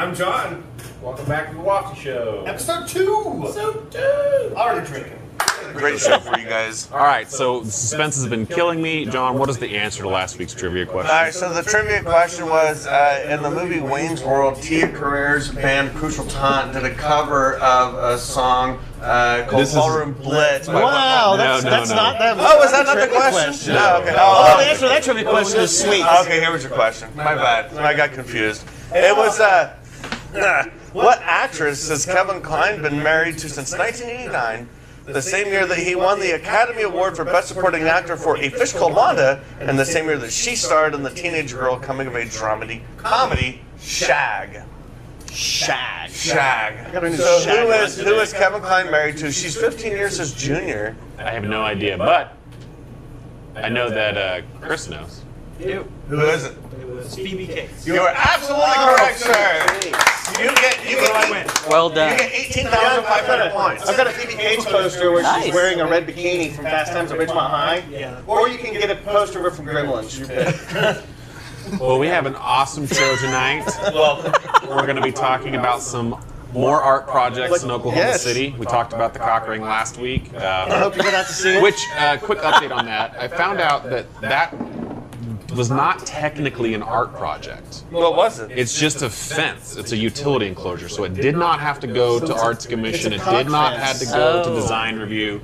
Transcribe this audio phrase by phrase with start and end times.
[0.00, 0.64] I'm John.
[1.02, 2.42] Welcome back to the Wafty Show.
[2.46, 3.42] Episode two.
[3.44, 4.54] Episode two.
[4.56, 5.18] Already drinking.
[5.74, 6.90] Great show for you guys.
[6.90, 9.04] All right, so the suspense has been killing me.
[9.04, 11.10] John, what is the answer to last week's trivia question?
[11.14, 15.50] All right, so the trivia question was uh, in the movie Wayne's World, Tia Carrere's
[15.52, 20.66] band Crucial Taunt did a cover of a song uh, called This is- Ballroom Blitz.
[20.66, 21.96] Wow, No, that's, no, that's no.
[21.96, 22.36] not that.
[22.38, 23.74] Oh, was that not the trivia question?
[23.74, 24.14] No, okay.
[24.18, 26.04] Oh, Oh, the answer to that trivia question is sweet.
[26.22, 27.10] Okay, here was your question.
[27.14, 27.76] My bad.
[27.76, 28.64] I got confused.
[28.92, 29.76] It was uh,
[30.92, 34.68] what actress has Kevin Kline been married to since 1989?
[35.06, 38.48] The same year that he won the Academy Award for Best Supporting Actor for A
[38.48, 42.06] Fish Called Wanda, and the same year that she starred in the teenage girl coming
[42.06, 44.62] of age dramedy comedy Shag.
[45.32, 46.10] Shag.
[46.10, 46.92] Shag.
[46.92, 49.32] got a new So Shag who on is who is Kevin Kline married to?
[49.32, 50.96] She's 15 years his junior.
[51.18, 52.36] I have no idea, but
[53.56, 55.24] I know that uh, Chris knows.
[55.58, 56.56] Who is it?
[57.00, 57.86] It was Phoebe Cates.
[57.86, 59.80] You are absolutely correct, sir.
[60.38, 61.70] You get you I get win.
[61.70, 62.12] Well done.
[62.12, 62.28] You done.
[62.28, 63.88] get 18,500 points.
[63.88, 65.44] I've got a Phoebe Cates poster where Nice.
[65.46, 67.82] she's wearing a red bikini from Fast Times at Ridgemont High.
[67.90, 68.20] Yeah.
[68.26, 70.18] Or you can get a poster of her from Gremlins.
[70.18, 70.28] Your
[71.72, 71.80] pick.
[71.80, 73.64] Well, we have an awesome show tonight.
[73.94, 74.22] Well
[74.68, 78.22] we're going to be talking about some more art projects in Oklahoma Yes.
[78.22, 78.54] City.
[78.58, 80.34] We talked about the cock ring last week.
[80.34, 81.62] I Um, hope you get out to see it.
[81.62, 83.14] which, uh, quick update on that.
[83.18, 84.52] I found out that that
[85.50, 87.84] was not technically an art project.
[87.90, 88.50] What was it?
[88.52, 89.76] It's just a fence.
[89.76, 93.12] It's a utility enclosure, so it did not have to go to Arts Commission.
[93.12, 94.54] It did not have to go to Oh.
[94.54, 95.40] design review,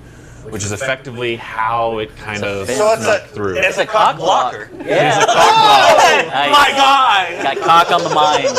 [0.51, 2.79] which is effectively how it kind of fence.
[2.79, 3.57] So it's snuck a through.
[3.59, 4.71] it's a a cock cock blocker.
[4.85, 5.25] Yeah.
[5.29, 7.43] Oh my God!
[7.43, 8.59] Got cock on the mind.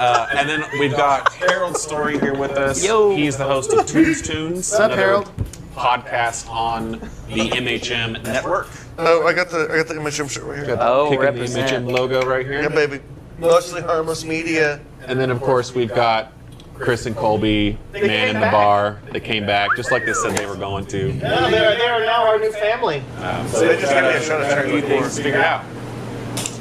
[0.00, 2.82] Uh, and then we've got Harold Story here with us.
[2.84, 3.14] Yo.
[3.14, 4.54] He's the host of Toons Tunes.
[4.56, 5.32] What's up, another Harold?
[5.74, 6.92] Podcast on
[7.28, 8.68] the MHM network.
[9.02, 10.76] Oh, I got the I got the image shirt right here.
[10.80, 11.68] Oh, Kicking represent.
[11.70, 12.62] the MHM logo right here.
[12.62, 13.00] Yeah, baby.
[13.38, 14.80] Mostly harmless media.
[15.06, 16.32] And then of course we've got
[16.74, 19.00] Chris and Colby, man in the bar.
[19.12, 21.10] They came back just like they said they were going to.
[21.12, 23.02] Yeah, they're, they're now our new family.
[23.18, 25.42] Um, So they just gave me a shot of got a few cherry things figured
[25.42, 25.64] out.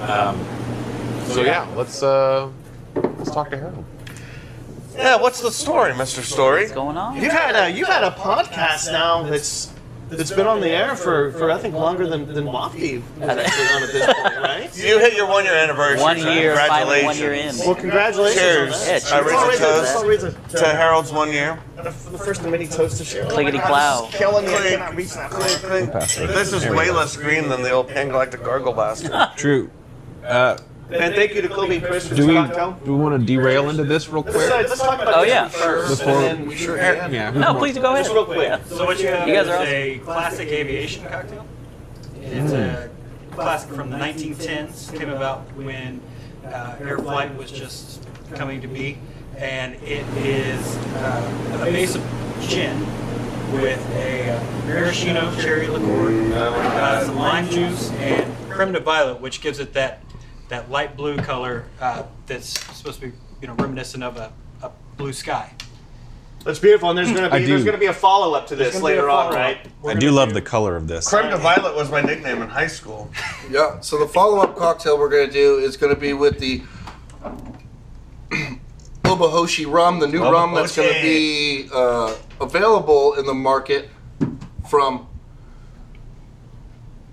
[0.02, 0.46] Um,
[1.28, 2.50] so yeah, let's uh,
[2.96, 3.86] let's talk to Harold.
[4.96, 6.22] Yeah, what's the story, Mr.
[6.22, 6.62] Story?
[6.64, 7.16] What's going on?
[7.16, 9.72] You've had a you've had a podcast now that's
[10.10, 13.66] that's been on the air for, for I think longer than than Wafty was actually
[13.68, 14.70] on at this point, right?
[14.80, 16.02] You hit your one year anniversary.
[16.02, 17.20] One year, finally one Congratulations.
[17.20, 17.58] year in.
[17.68, 18.40] Well, congratulations.
[18.40, 18.88] Cheers.
[18.88, 19.12] Yeah, cheers.
[19.12, 21.60] I raise a toast raise a to Harold's one year.
[21.76, 23.26] The first of many toasts to share.
[23.26, 24.08] Clickety clow.
[24.12, 24.54] Killing me.
[24.54, 25.32] I cannot reach that.
[26.34, 29.30] This is way less green than the old Pan Galactic Gargle Blaster.
[29.36, 29.70] True.
[30.26, 30.58] Uh,
[30.92, 32.72] And thank you to Kobe and Chris for do we cocktail.
[32.84, 34.36] do we want to derail into this real quick?
[34.36, 35.44] Let's talk about Oh, yeah.
[35.44, 36.00] one first.
[36.00, 37.32] Before- and then we sure Yeah.
[37.32, 38.06] who's No, please go ahead.
[38.06, 38.60] Just real quick.
[38.68, 39.68] So what you have You guys is are awesome.
[39.68, 41.46] a classic aviation cocktail.
[42.24, 42.90] It's a
[43.32, 44.92] classic from the 1910s.
[44.98, 46.02] Came about when
[46.52, 48.98] uh, air flight was just coming to be,
[49.38, 52.04] and it is uh, a base of
[52.42, 52.80] gin
[53.54, 59.42] with a uh, maraschino cherry liqueur, uh, some lime juice, and creme de violet, which
[59.42, 60.02] gives it that
[60.50, 64.72] that light blue color uh, that's supposed to be you know reminiscent of a, a
[64.98, 65.54] blue sky.
[66.46, 66.90] That's beautiful.
[66.90, 67.52] And there's gonna I be do.
[67.52, 69.36] there's gonna be a follow up to this gonna be later on, follow-up.
[69.36, 69.68] right?
[69.82, 71.10] We're I gonna do love the color of this.
[71.10, 73.12] Creme de Violet was my nickname in high school.
[73.50, 76.38] Yeah, so the follow up cocktail we're going to do is going to be with
[76.38, 76.62] the
[79.04, 83.90] Obahoshi rum, the new rum that's going to be uh, available in the market
[84.70, 85.08] from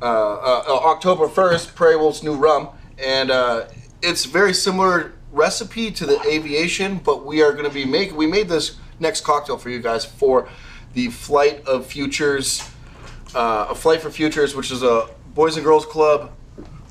[0.02, 2.68] uh, uh, October 1st, Prairie Wolf's new rum.
[2.98, 3.66] And uh,
[4.02, 8.26] it's very similar recipe to the aviation, but we are going to be making, we
[8.26, 10.48] made this next cocktail for you guys for
[10.94, 12.68] the Flight of Futures,
[13.34, 16.32] uh, a Flight for Futures, which is a Boys and Girls Club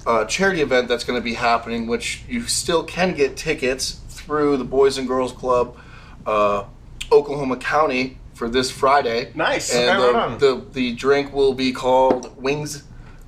[0.06, 4.58] uh, charity event that's going to be happening, which you still can get tickets through
[4.58, 5.78] the Boys and Girls Club,
[6.26, 6.66] uh,
[7.12, 9.32] Oklahoma County for this Friday.
[9.34, 9.74] Nice.
[9.74, 12.84] And Okay, the, right the the drink will be called Wings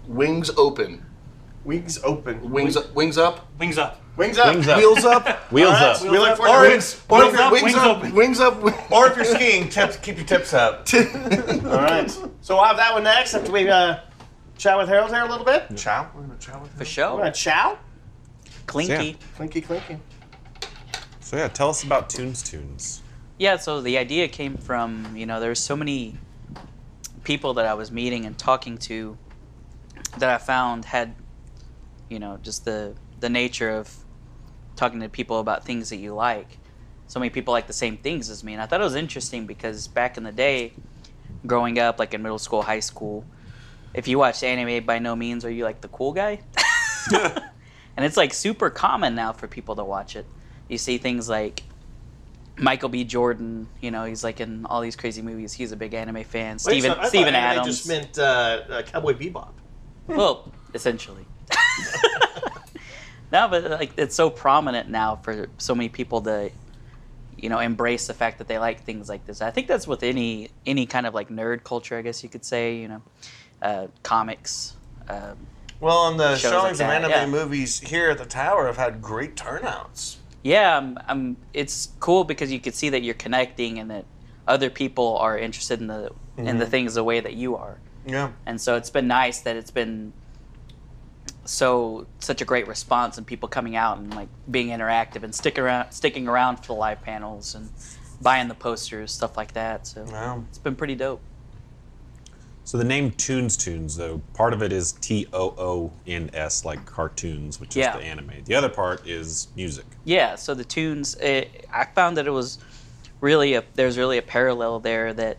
[0.07, 1.03] Wings Open.
[1.68, 2.50] Wings open.
[2.50, 3.46] Wings Wings up.
[3.60, 4.02] Wings up.
[4.16, 4.56] Wings up.
[4.56, 4.78] Wings up.
[4.78, 5.52] Wheels up.
[5.52, 6.02] Wheels All right, up.
[6.02, 7.02] We look forward Or to wings.
[7.10, 7.34] or if up.
[7.40, 7.98] you're- Wings wings up.
[7.98, 8.16] open.
[8.16, 8.92] Wings up.
[8.92, 10.88] Or if you're skiing, tips, keep your tips up.
[10.94, 11.02] All
[11.81, 12.10] right.
[12.10, 13.98] So we'll have that one next after we uh,
[14.58, 15.75] chat with Harold here a little bit.
[15.75, 16.10] Chow?
[16.16, 17.78] We're gonna chow with For We're gonna chow.
[18.66, 19.18] Clinky.
[19.36, 19.98] Clinky, clinky.
[21.19, 23.02] So yeah, tell us about Toons Tunes.
[23.38, 26.16] Yeah, so the idea came from, you know, there's so many
[27.25, 29.18] people that I was meeting and talking to
[30.18, 31.14] that I found had,
[32.09, 33.94] you know, just the the nature of
[34.75, 36.59] talking to people about things that you like.
[37.07, 39.45] So many people like the same things as me, and I thought it was interesting
[39.45, 40.74] because back in the day,
[41.45, 43.25] growing up, like in middle school, high school,
[43.94, 46.42] if you watched anime, by no means are you like the cool guy.
[47.13, 50.25] and it's like super common now for people to watch it.
[50.68, 51.63] you see things like
[52.57, 53.04] Michael B.
[53.04, 53.68] Jordan.
[53.81, 55.54] You know, he's like in all these crazy movies.
[55.54, 56.56] He's a big anime fan.
[56.56, 57.68] Wait, Steven so I Steven Adams.
[57.68, 59.54] just meant uh, uh, Cowboy Bebop.
[60.07, 61.25] well, essentially.
[63.31, 66.50] no, but like it's so prominent now for so many people to,
[67.38, 69.41] you know, embrace the fact that they like things like this.
[69.41, 72.45] I think that's with any any kind of like nerd culture, I guess you could
[72.45, 72.77] say.
[72.77, 73.01] You know,
[73.62, 74.74] uh, comics.
[75.09, 75.38] Um,
[75.79, 77.25] Well, and the Shows showings like of anime yeah.
[77.27, 80.18] movies here at the tower have had great turnouts.
[80.44, 84.06] yeah, I'm, I'm, it's cool because you can see that you're connecting and that
[84.47, 87.77] other people are interested in the in the things the way that you are.
[88.06, 88.31] Yeah.
[88.45, 90.13] and so it's been nice that it's been
[91.47, 95.57] so such a great response and people coming out and like being interactive and stick
[95.57, 97.69] around sticking around for the live panels and
[98.21, 100.44] buying the posters stuff like that so Wow.
[100.49, 101.21] it's been pretty dope
[102.63, 106.65] So the name Toons Tunes, though, part of it is T O O N S,
[106.65, 107.95] like cartoons, which is Yeah.
[107.97, 108.44] the anime.
[108.44, 109.85] The other part is music.
[110.03, 112.59] yeah so the tunes it, eh, i found that it was
[113.21, 115.38] really a there's really a parallel there that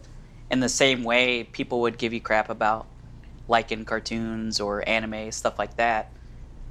[0.51, 2.87] in the same way people would give you crap about
[3.49, 6.13] liking cartoons or anime stuff like that.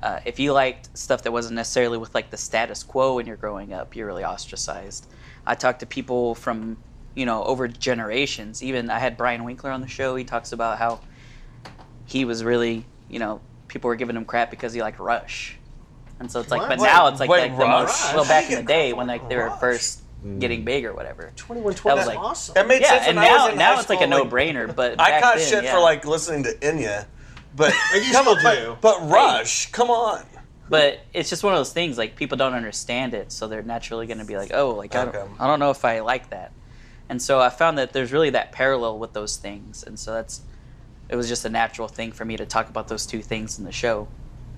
[0.01, 3.35] Uh, if you liked stuff that wasn't necessarily with like the status quo when you're
[3.35, 5.07] growing up you're really ostracized.
[5.45, 6.77] I talked to people from
[7.15, 8.61] you know over generations.
[8.63, 10.15] Even i had brian winkler on the show.
[10.15, 10.99] He talks about how
[12.05, 15.57] he was really you know people were giving him crap because he liked rush.
[16.19, 16.69] And so it's like What?
[16.69, 19.27] but now it's like, wait, like the most well back in the day when like
[19.29, 20.39] they were first Mm.
[20.39, 22.53] getting big or whatever 2112 That is was like- awesome.
[22.55, 24.07] That made yeah sense and when I was now in now high it's like a
[24.11, 25.73] school, no-brainer but I back caught then, shit yeah.
[25.75, 27.05] for like listening to Enya,
[27.55, 28.77] but And you come still on, do.
[28.81, 30.25] But, but Rush, come on.
[30.69, 34.07] but it's just one of those things like people don't understand it so they're naturally
[34.07, 35.19] going to be like oh like I, Okay.
[35.19, 36.51] don't, I don't know if i like that
[37.09, 40.41] and so i found that there's really that parallel with those things and so that's
[41.09, 43.65] it was just a natural thing for me to talk about those two things in
[43.65, 44.07] the show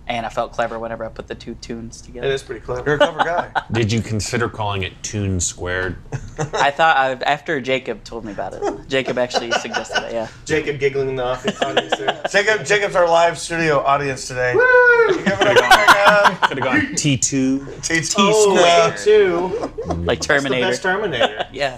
[0.09, 2.83] and i felt clever whenever i put the two tunes together It is pretty clever.
[2.85, 3.51] You're a clever guy.
[3.71, 5.97] Did you consider calling it Tune Squared?
[6.53, 10.79] i thought I, after jacob told me about it jacob actually suggested it yeah Jacob
[10.79, 12.21] giggling in the office audience there.
[12.31, 14.53] Jacob, Jacob's our live studio audience today.
[14.53, 17.59] Give it a Could have gone T2.
[17.59, 18.15] T2.
[18.17, 18.89] Oh, Yeah.
[18.89, 19.95] wait, two.
[20.05, 21.45] like The terminator best Terminator.
[21.53, 21.77] yeah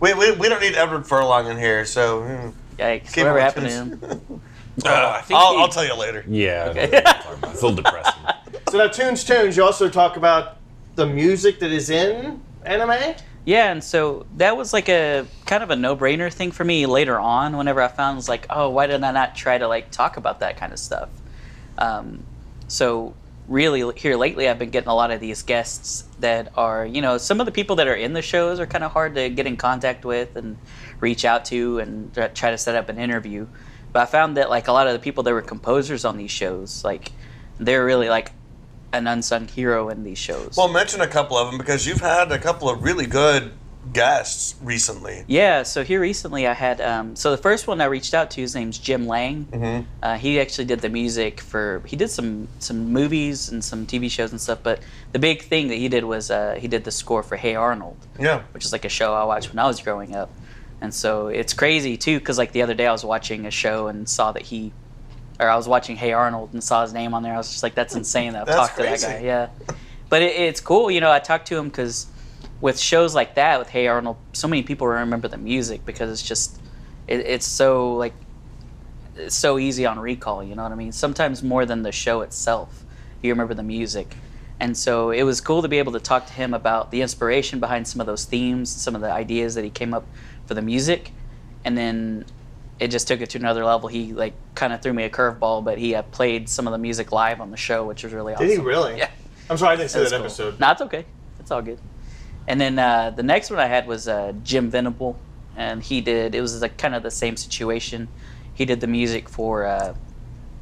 [0.00, 2.52] We, we, we don't need Edward Furlong in here, so mm.
[2.78, 4.40] yikes Keep whatever it happened to him
[4.84, 6.24] Uh, I think I'll, he- I'll tell you later.
[6.26, 6.68] Yeah.
[6.70, 7.02] Okay.
[7.54, 8.20] It's a little depressing.
[8.70, 10.56] So now, Toons Tunes, you also talk about
[10.96, 13.14] the music that is in anime?
[13.44, 17.20] Yeah, and so that was like a kind of a no-brainer thing for me later
[17.20, 17.56] on.
[17.56, 20.40] Whenever I found, was like, oh, why didn't I not try to like talk about
[20.40, 21.08] that kind of stuff?
[21.78, 22.24] Um,
[22.66, 23.14] so
[23.46, 27.16] really, here lately, I've been getting a lot of these guests that are, you know,
[27.16, 29.46] some of the people that are in the shows are kind of hard to get
[29.46, 30.56] in contact with and
[30.98, 33.46] reach out to and try- try to set up an interview.
[33.92, 36.32] But I found that like a lot of the people that were composers on these
[36.32, 37.12] shows, like
[37.66, 38.32] they're really like
[38.92, 40.56] an unsung hero in these shows.
[40.56, 43.52] Well, mention a couple of them because you've had a couple of really good
[43.92, 45.24] guests recently.
[45.26, 48.40] Yeah, so here recently I had um, so the first one I reached out to
[48.40, 49.46] his name's Jim Lang.
[49.52, 49.84] Mhm.
[50.02, 54.10] Uh, he actually did the music for he did some some movies and some TV
[54.10, 54.60] shows and stuff.
[54.62, 54.80] But
[55.12, 57.96] the big thing that he did was uh, he did the score for Hey Arnold,
[58.18, 58.42] Yeah.
[58.52, 60.30] which is like a show I watched when I was growing up.
[60.80, 63.88] And so it's crazy too because like the other day I was watching a show
[63.88, 64.72] and saw that he.
[65.40, 67.34] Or I was watching Hey Arnold and saw his name on there.
[67.34, 69.20] I was just like, "That's insane!" That I've talked to that guy.
[69.20, 69.48] Yeah,
[70.08, 70.90] but it, it's cool.
[70.90, 72.06] You know, I talked to him because
[72.60, 76.22] with shows like that, with Hey Arnold, so many people remember the music because it's
[76.22, 76.60] just
[77.08, 78.14] it, it's so like
[79.16, 80.42] it's so easy on recall.
[80.42, 80.92] You know what I mean?
[80.92, 82.84] Sometimes more than the show itself,
[83.22, 84.16] you remember the music.
[84.60, 87.58] And so it was cool to be able to talk to him about the inspiration
[87.60, 90.06] behind some of those themes, some of the ideas that he came up
[90.46, 91.10] for the music,
[91.64, 92.24] and then
[92.80, 93.88] it just took it to another level.
[93.88, 96.78] He like kind of threw me a curveball, but he uh, played some of the
[96.78, 98.46] music live on the show, which was really awesome.
[98.48, 98.98] Did he really?
[98.98, 99.10] Yeah.
[99.50, 100.24] I'm sorry I didn't see That's that cool.
[100.26, 100.60] episode.
[100.60, 101.04] No, it's okay.
[101.40, 101.78] It's all good.
[102.48, 105.18] And then uh, the next one I had was uh, Jim Venable,
[105.56, 106.34] and he did.
[106.34, 108.08] It was like kind of the same situation.
[108.54, 109.94] He did the music for uh,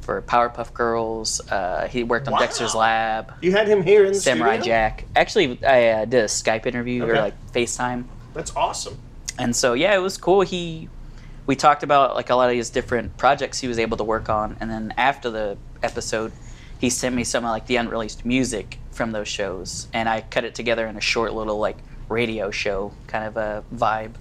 [0.01, 1.39] for Powerpuff Girls.
[1.49, 2.39] Uh, he worked on Wow.
[2.39, 4.65] Dexter's Lab, You had him here in the Samurai studio?
[4.73, 5.05] Jack.
[5.15, 8.03] Actually, I uh, did a Skype interview or like FaceTime,
[8.33, 8.97] That's awesome.
[9.39, 10.41] and so yeah, it was cool.
[10.41, 10.89] He
[11.45, 14.29] we talked about like a lot of his different projects he was able to work
[14.29, 16.31] on, and then after the episode,
[16.79, 20.45] he sent me some of like the unreleased music from those shows, and I cut
[20.45, 21.77] it together in a short little like
[22.09, 24.13] radio show kind of a vibe.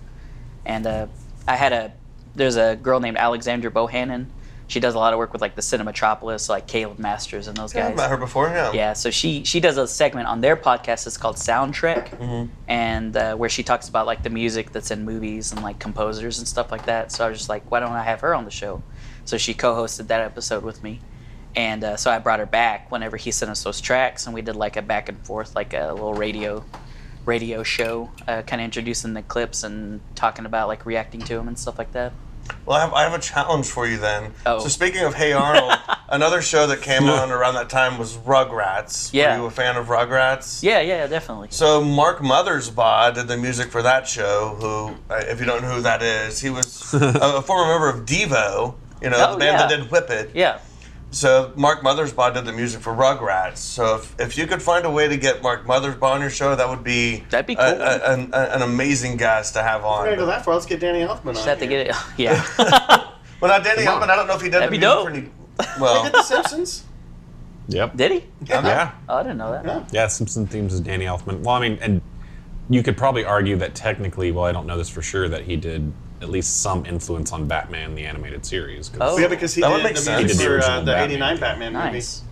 [0.65, 1.07] And uh,
[1.47, 1.93] I had a
[2.35, 4.27] there's a girl named Alexandra Bohannon.
[4.73, 7.75] She does a lot of work with like the Cinematropolis, like Caleb Masters and those
[7.75, 7.97] Yeah, I've guys.
[7.99, 8.49] met her before.
[8.49, 8.73] Yeah.
[8.73, 11.07] Yeah, so she she does a segment on their podcast.
[11.07, 15.53] It's called Soundtrack, and uh, where she talks about like the music that's in movies
[15.53, 17.13] and like composers and stuff like that.
[17.13, 18.83] So I was just like, why don't I have her on the show?
[19.27, 21.01] So she co-hosted that episode with me,
[21.55, 24.41] and uh, so I brought her back whenever he sent us those tracks, and we
[24.41, 26.65] did like a back and forth, like a little radio
[27.27, 31.47] radio show, uh, kind of introducing the clips and talking about like reacting to them
[31.47, 32.13] and stuff like that.
[32.67, 34.33] Well, I have, I have a challenge for you then.
[34.47, 34.61] Oh.
[34.61, 35.73] So speaking of Hey Arnold,
[36.09, 39.13] another show that came on around that time was Rugrats.
[39.13, 39.37] Yeah.
[39.37, 40.63] Were you a fan of Rugrats?
[40.63, 41.49] Yeah, yeah, definitely.
[41.51, 44.57] So Mark Mothersbaugh did the music for that show.
[44.61, 48.07] Who, if you don't know who that is, he was a, a former member of
[48.07, 48.75] Devo.
[49.01, 50.31] You know, Oh, the band that did Whip It.
[50.35, 50.59] Yeah.
[51.13, 53.59] So Mark Mothersbaugh did the music for Rugrats.
[53.59, 56.57] So if, if you could find a way to get Mark Mothersbaugh on your show,
[56.57, 57.65] that would be That'd be cool.
[57.65, 60.01] a- an, a- an amazing guest to have on.
[60.03, 60.55] We're gonna go that far.
[60.55, 61.85] Let's get Danny Elfman Just on have to here.
[61.85, 61.97] get it.
[62.19, 63.09] Yeah.
[63.41, 64.09] Well, not Danny Elfman.
[64.09, 65.05] I don't know if he did That'd the be dope.
[65.09, 65.21] for any.
[65.23, 65.31] He
[65.81, 66.85] Well, did The Simpsons.
[67.69, 67.97] Yep.
[67.97, 68.25] Did he?
[68.47, 68.93] Yeah.
[69.09, 69.65] Oh, I didn't know that.
[69.65, 69.85] Yeah.
[69.93, 71.41] Yeah, Simpson themes is Danny Elfman.
[71.41, 72.01] Well, I mean, and
[72.71, 75.57] you could probably argue that technically, well, I don't know this for sure, that he
[75.57, 78.89] did at least some influence on Batman the animated series.
[78.89, 79.19] 'cause- Oh.
[79.19, 80.23] Yeah, because he That would did make the sense.
[80.23, 81.11] music He did the for uh, original the Batman.
[81.11, 81.85] '89 Batman movie.
[81.93, 82.23] Nice.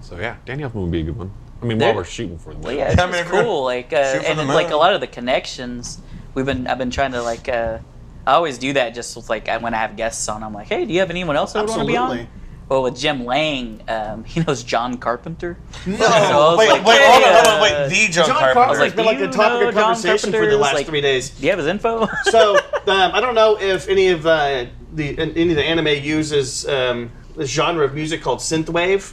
[0.00, 1.30] So yeah, Danny Elfman would be a good one.
[1.62, 3.32] I mean, There- while we're shooting for the Well, yeah, it's I mean, just if
[3.34, 3.64] you're cool.
[3.64, 5.98] Like, uh, shoot for and the like a lot of the connections
[6.34, 6.66] we've been.
[6.66, 7.48] I've been trying to like.
[7.48, 7.78] Uh,
[8.26, 10.42] I always do that just with like I- when I have guests on.
[10.42, 12.28] I'm like, hey, do you have anyone else that would want to be Absolutely.
[12.70, 12.74] On?
[12.76, 15.56] Well, with Jim Lang, um, he knows John Carpenter.
[15.86, 17.88] No, So wait, like, wait, hey, hold on, hold on, wait.
[17.88, 18.54] The John, John Carpenter.
[18.54, 21.30] Carpenter like, has been like the topic of conversation for the last like- three days.
[21.30, 22.08] Do you have his info?
[22.24, 26.66] So um, I don't know if any of uh, the any of the anime uses
[26.68, 29.12] um, this genre of music called synthwave.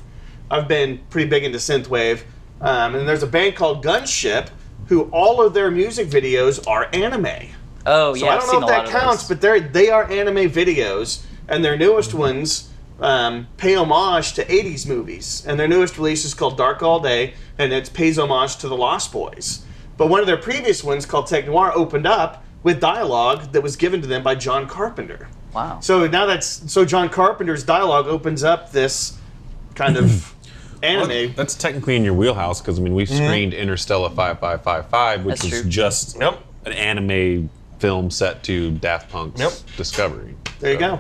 [0.50, 2.22] I've been pretty big into synthwave,
[2.62, 4.50] um, and there's a band called Gunship
[4.88, 7.50] who all of their music videos are anime.
[7.86, 9.90] oh So yeah, I I've don't seen know a if that counts, but they're they
[9.90, 15.44] are anime videos, and their newest ones um, pay homage to '80s movies.
[15.48, 18.76] And their newest release is called Dark All Day, and it pays homage to the
[18.78, 19.64] Lost Boys.
[19.98, 23.76] But one of their previous ones, called Tech Noir, opened up with dialogue that was
[23.76, 25.28] given to them by John Carpenter.
[25.54, 25.80] wow.
[25.80, 29.18] So now that's so John Carpenter's dialogue opens up this
[29.76, 30.34] kind of
[30.84, 31.34] anime.
[31.36, 35.62] That's technically in your wheelhouse because I mean we've screened Interstellar 5555, which That's was
[35.62, 35.70] true.
[35.70, 36.40] just Nope.
[36.66, 37.50] an anime
[37.80, 39.52] film set to Daft Punk's Yep.
[39.78, 40.36] Discovery.
[40.60, 41.00] There you go.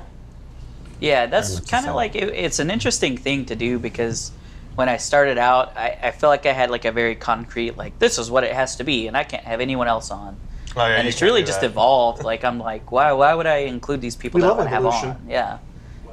[1.00, 4.32] Yeah, that's kind of like it, it's an interesting thing to do because
[4.76, 7.98] when I started out, I, I feel like I had like a very concrete like
[8.00, 10.38] this is what it has to be, and I can't have anyone else on.
[10.76, 11.68] Oh, yeah, and it's really just that.
[11.68, 12.24] evolved.
[12.24, 14.70] Like I'm like, why why would I include these people We that I want to
[14.70, 15.26] have on?
[15.28, 15.60] Yeah,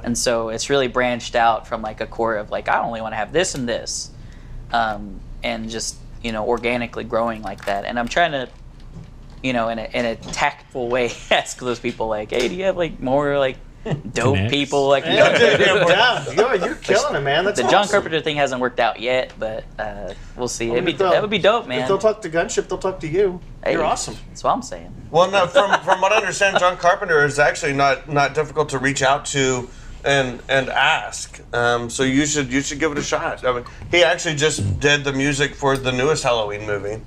[0.03, 3.13] and so it's really branched out from like a core of like I only want
[3.13, 4.11] to have this and this,
[4.71, 7.85] um, and just you know organically growing like that.
[7.85, 8.49] And I'm trying to
[9.45, 12.63] you know, in a, in a tactful way, ask those people like, "Hey, do you
[12.63, 13.57] have like more like
[14.13, 14.51] dope Connects.
[14.53, 17.45] people like Yeah, yeah, you're, you're killing it, man.
[17.45, 17.91] That's the John awesome.
[17.91, 20.67] Carpenter thing hasn't worked out yet, but uh, we'll see.
[20.67, 21.87] Well, It'd be, they'll- that would be dope, If man.
[21.87, 23.39] they'll talk to Gunship, they'll talk to you.
[23.63, 24.15] Hey, You're awesome.
[24.29, 24.91] That's what I'm saying.
[25.11, 28.79] Well, no, from from what I understand, John Carpenter is actually not not difficult to
[28.79, 29.69] reach out to
[30.03, 31.39] and and ask.
[31.53, 33.45] Um, so you should you should give it a shot.
[33.45, 37.01] I mean, he actually just did the music for the newest Halloween movie.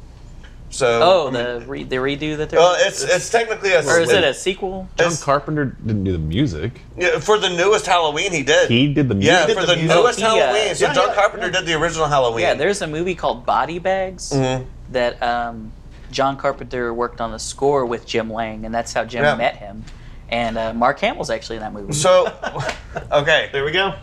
[0.70, 3.78] So Oh, I mean, the re- the redo that they're well, it's it's technically a
[3.86, 4.86] or is it a sequel?
[4.98, 6.80] John it's- Carpenter didn't do the music.
[6.96, 8.68] yeah, for the newest Halloween he did.
[8.70, 9.32] He did the music.
[9.32, 9.96] yeah, did for the the, music.
[9.96, 10.74] newest He, uh, Halloween.
[10.74, 11.52] So yeah, John yeah, Carpenter yeah.
[11.52, 12.42] did the original Halloween.
[12.42, 14.66] Yeah, there's a movie called Body Bags Mhm.
[14.92, 15.72] that um,
[16.10, 19.36] John Carpenter worked on the score with Jim Lang, and that's how Jim Yeah.
[19.36, 19.84] met him.
[20.28, 21.94] And uh, Mark Hamill's actually in that movie.
[21.94, 22.30] So,
[23.12, 23.94] okay, There we go.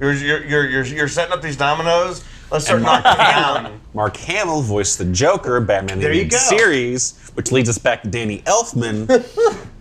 [0.00, 2.22] you're, you're you're you're you're setting up these dominoes.
[2.50, 3.72] Let's start And Mark Hamill.
[3.94, 6.56] Mark Hamill voiced the Joker, Batman the There you Animated go.
[6.56, 9.08] Series, which leads us back to Danny Elfman,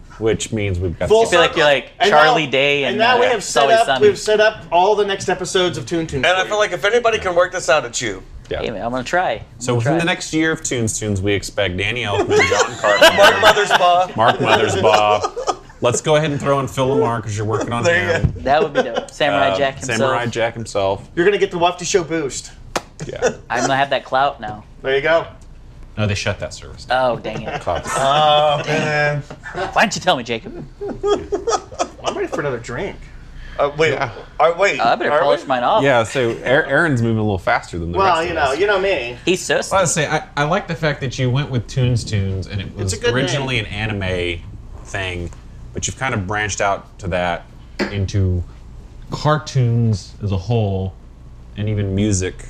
[0.20, 2.90] which means we've got Full I feel like you're like And Charlie now- Day and,
[2.92, 3.86] and now uh, we have It's set Always up.
[3.86, 4.08] Sunny.
[4.08, 6.26] We've set up all the next episodes of Toon Toon.
[6.26, 8.24] And I feel like if anybody can work this out, it's you.
[8.50, 8.62] Yeah.
[8.62, 9.44] Hey, man, I'm gonna try.
[9.60, 10.14] So I'm within gonna the try.
[10.14, 14.16] next year of Toon Toons Tunes, we expect Danny Elfman, John Carpenter, Mark Mothersbaugh.
[14.16, 15.55] Mark Mothersbaugh.
[15.82, 18.32] Let's go ahead and throw in Phil LaMarr because you're working on There you him.
[18.32, 18.40] go.
[18.42, 19.10] that would be dope.
[19.12, 19.98] Samurai Uh, Jack himself.
[20.00, 21.10] Samurai Jack himself.
[21.16, 22.52] you're gonna get the Wafty Show boost.
[23.06, 23.20] Yeah.
[23.50, 24.64] I'm gonna have that clout now.
[24.82, 25.28] There you go.
[25.98, 26.88] No, they shut that service.
[26.90, 27.62] Oh dang it!
[27.68, 29.22] Oh man.
[29.22, 30.66] Why didn't you tell me, Jacob?
[32.04, 32.98] I'm ready for another drink.
[33.58, 33.92] Uh, wait.
[33.94, 34.12] Yeah.
[34.38, 34.80] Uh, wait.
[34.80, 35.48] Uh, I better are polish we?
[35.48, 35.82] mine off.
[35.84, 38.52] yeah, so Aaron- Aaron's moving a little faster than the Well, rest you of know,
[38.52, 38.60] us.
[38.60, 39.18] you know me.
[39.24, 39.56] He's so.
[39.56, 42.48] Well, I was say I, I like the fact that you went with Toons Tunes
[42.48, 44.42] and it was a good originally an anime
[44.84, 45.32] thing,
[45.76, 47.46] but you've kind of branched out to that
[47.92, 48.42] into
[49.12, 50.94] cartoons as a whole
[51.58, 52.46] and even music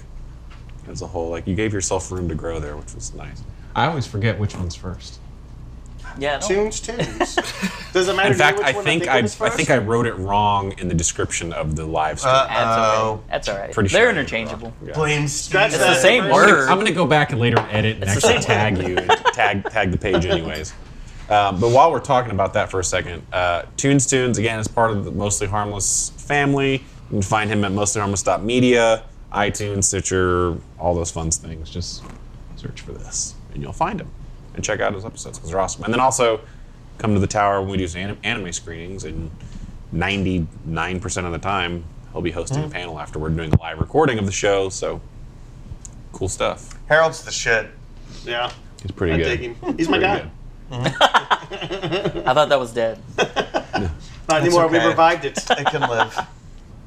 [0.88, 1.29] as a whole.
[1.29, 3.41] Like you gave yourself room to grow there, which was nice.
[3.75, 5.20] I always forget which one's first.
[6.17, 6.38] Yeah.
[6.38, 6.48] no.
[6.48, 7.36] Tunes, tunes.
[7.91, 8.27] Does it matter?
[8.32, 9.58] In to you fact, which I think I, was I first?
[9.58, 12.36] think I wrote it wrong in the description of the live stream.
[12.36, 13.24] Uh, That's Oh.
[13.29, 13.74] That's all right.
[13.74, 14.10] Pretty They're sure.
[14.12, 14.72] interchangeable.
[14.86, 14.94] Yeah.
[14.94, 15.82] Blame Scratch Steve.
[15.82, 15.96] that.
[15.96, 16.70] the same I'm word.
[16.70, 19.91] I'm gonna go back and later edit and It's actually tag you and tag tag
[19.91, 20.74] the page anyways.
[21.29, 24.67] Um, but while we're talking about that for a second, uh, Toons Tunes again is
[24.67, 26.74] part of the Mostly Harmless family.
[26.74, 31.70] You can find him at mostlyharmless.media, iTunes, Stitcher, all those fun things.
[31.70, 32.03] Just
[32.58, 34.10] search for this, and you'll find him.
[34.53, 35.84] And check out his episodes because they're awesome.
[35.84, 36.39] And then also
[36.98, 39.29] come to the tower when we do anim- anime screenings, and
[39.94, 44.25] 99% of the time he'll be hosting a panel afterward, doing a live recording of
[44.25, 44.70] the show.
[44.70, 45.01] So
[46.13, 46.77] cool stuff.
[46.88, 47.67] Harold's the shit.
[48.24, 48.51] Yeah.
[48.82, 49.24] He's pretty I good.
[49.39, 49.77] dig him.
[49.77, 50.20] He's my guy.
[50.20, 50.32] good.
[50.72, 52.19] Mm-hmm.
[52.27, 53.00] I thought that was dead.
[54.29, 54.67] Not anymore.
[54.67, 55.38] We revived it.
[55.51, 56.27] It can live.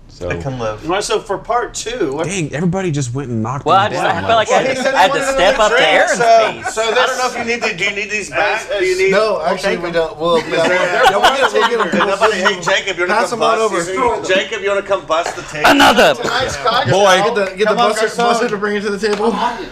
[0.09, 0.89] So It can live.
[0.89, 4.03] Well, so for part two, what- Dang, everybody just went and knocked Well, I, just.
[4.03, 5.77] I felt like I Well, had he to, I had to step another up to
[5.77, 6.75] drink, Aaron's so, pace.
[6.75, 7.77] So I don't know if you need to.
[7.77, 8.69] Do you need these back?
[8.69, 9.11] as- do you need?
[9.13, 10.19] No, actually, we don't.
[10.19, 12.09] Well, yeah, yeah, we'll get, we'll get Hey, them.
[12.09, 13.91] nobody- hey, Jacob, you want Pass to come them bust?
[13.91, 14.27] over.
[14.27, 15.71] Jacob, you want to come bust the table.
[15.71, 16.21] Another.
[16.25, 16.57] Nice.
[16.91, 17.23] Boy.
[17.23, 19.27] Get the, get the buster, buster to bring it to the table.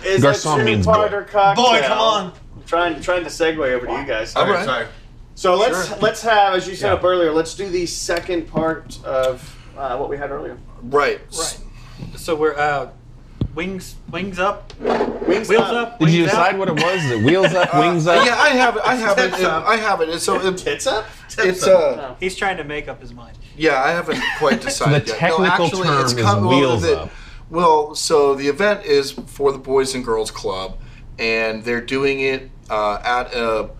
[0.06, 1.64] Is Garçon a means two-parter cocktail.
[1.64, 2.32] Boy, come on.
[2.66, 4.34] Trying trying to segue over to you guys.
[4.36, 4.64] All right.
[4.64, 4.86] Sorry.
[5.34, 5.96] So let's Sure.
[6.00, 6.94] let's have, as you set Yeah.
[6.94, 10.56] up earlier, let's do the second part of uh, what we had earlier.
[10.82, 11.20] Right.
[11.38, 11.58] Right.
[12.16, 12.88] So we're uh,
[13.54, 15.98] wings, wings up, Wings wheels up.
[15.98, 16.58] Did you decide out.
[16.58, 17.04] what it was?
[17.04, 18.24] Is it wheels up, wings up?
[18.26, 18.82] Yeah, I have it.
[18.84, 19.30] I have it.
[19.30, 19.64] Tits up.
[19.66, 20.18] I have it.
[20.20, 21.06] So it, Tits up.
[21.38, 23.36] it's uh, He's trying to make up his mind.
[23.56, 25.16] yeah, I haven't quite decided yet.
[25.18, 27.10] technical no, actually, term it's is come- well, wheels the- up.
[27.48, 30.78] Well, so the event is for the Boys and Girls Club,
[31.18, 33.70] and they're doing it uh, at a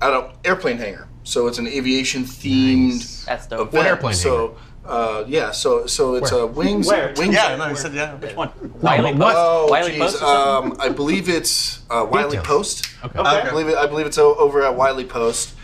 [0.00, 1.08] at an airplane hangar.
[1.22, 3.68] So it's an aviation themed That's dope.
[3.68, 3.86] event.
[3.86, 7.14] airplane So uh, yeah, so so it's a wings Where?
[7.16, 7.34] wings.
[7.34, 8.14] Yeah, no, he said yeah.
[8.16, 8.50] Which one?
[8.82, 9.34] Wiley what?
[9.34, 9.36] Post.
[9.38, 10.00] Oh, Wiley geez.
[10.00, 10.22] Post?
[10.22, 12.94] Um, I believe it's uh, Wiley Post.
[13.02, 13.18] Okay.
[13.18, 13.28] Okay.
[13.28, 13.76] I believe it.
[13.76, 15.54] I believe it's over at Wiley Post.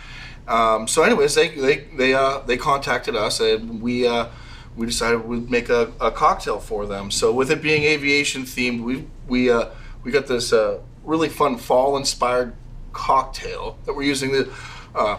[0.49, 4.29] Um, so, anyways, they they they uh, they contacted us and we uh,
[4.75, 7.11] we decided we'd make a, a cocktail for them.
[7.11, 9.67] So, with it being aviation themed, we we uh,
[10.03, 12.55] we got this uh, really fun fall inspired
[12.93, 14.53] cocktail that we're using the.
[14.95, 15.19] Uh,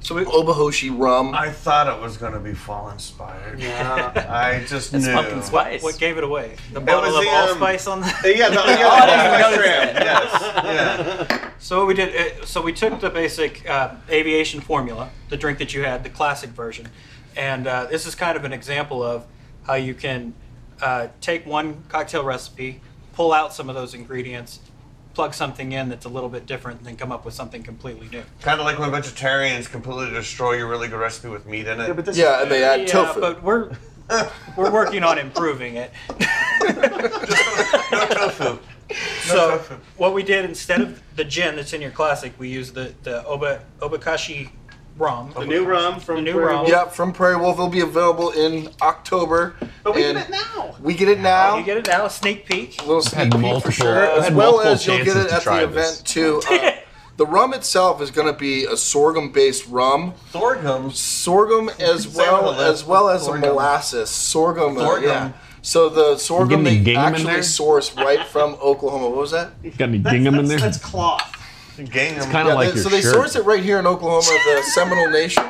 [0.00, 1.32] so we Obahoshi rum.
[1.32, 3.60] I thought it was going to be fall inspired.
[3.60, 4.12] Yeah.
[4.28, 5.12] I just It's knew.
[5.12, 5.80] pumpkin spice.
[5.80, 6.56] What gave it away?
[6.72, 8.34] The bottle of the, um, allspice on the.
[8.36, 10.04] Yeah, no, yeah, I didn't even yeah, notice shrimp, that.
[10.04, 11.30] Yes.
[11.30, 11.50] Yeah.
[11.60, 15.58] So what we did, uh, so we took the basic uh, aviation formula, the drink
[15.58, 16.88] that you had, the classic version,
[17.36, 19.24] and uh, this is kind of an example of
[19.64, 20.34] how you can
[20.80, 22.80] uh, take one cocktail recipe,
[23.12, 24.58] pull out some of those ingredients,
[25.14, 28.08] plug something in that's a little bit different, and then come up with something completely
[28.08, 28.22] new.
[28.40, 32.04] Kind of like when vegetarians completely destroy your really good recipe with meat in it.
[32.04, 33.20] this yeah, and they add yeah, tofu.
[33.20, 33.70] but we're
[34.56, 35.90] we're working on improving it.
[36.20, 38.58] no tofu.
[39.22, 39.74] so tofu.
[39.96, 43.24] what we did instead of the gin that's in your classic, we used the the
[43.26, 44.50] Oba Obakashi
[44.98, 45.32] rum.
[45.36, 46.56] the new rum from The new Prairie rum.
[46.60, 46.68] Wolf.
[46.70, 49.54] yeah, from Prairie Wolf, it'll be available in October.
[49.82, 50.74] But we and get it now.
[50.80, 51.56] We get it now.
[51.58, 52.80] You get it now, a sneak peek.
[52.80, 55.04] A little sneak peek multiple- for sure, I've as had well multiple as you'll get
[55.06, 55.94] chances it to at try the this.
[56.00, 56.42] event too.
[56.50, 56.70] Uh,
[57.16, 60.90] the rum itself is going to be a sorghum-based rum, Sorghum.
[60.92, 62.82] sorghum as Say on well the list.
[62.82, 63.40] as well as a Sorghum.
[63.40, 64.08] molasses.
[64.10, 65.04] Sorghum, uh, Sorghum.
[65.04, 65.32] yeah.
[65.64, 67.42] So the sorghum any they gingham in actually there?
[67.44, 69.08] source right from Oklahoma.
[69.10, 69.50] What was that?
[69.78, 70.58] Got any gingham in there?
[70.58, 71.22] That's cloth.
[71.90, 72.24] Gingham.
[72.30, 73.14] Kinda Yeah, like they- your so they shirt.
[73.14, 75.44] source it right here in Oklahoma, the Seminole Nation.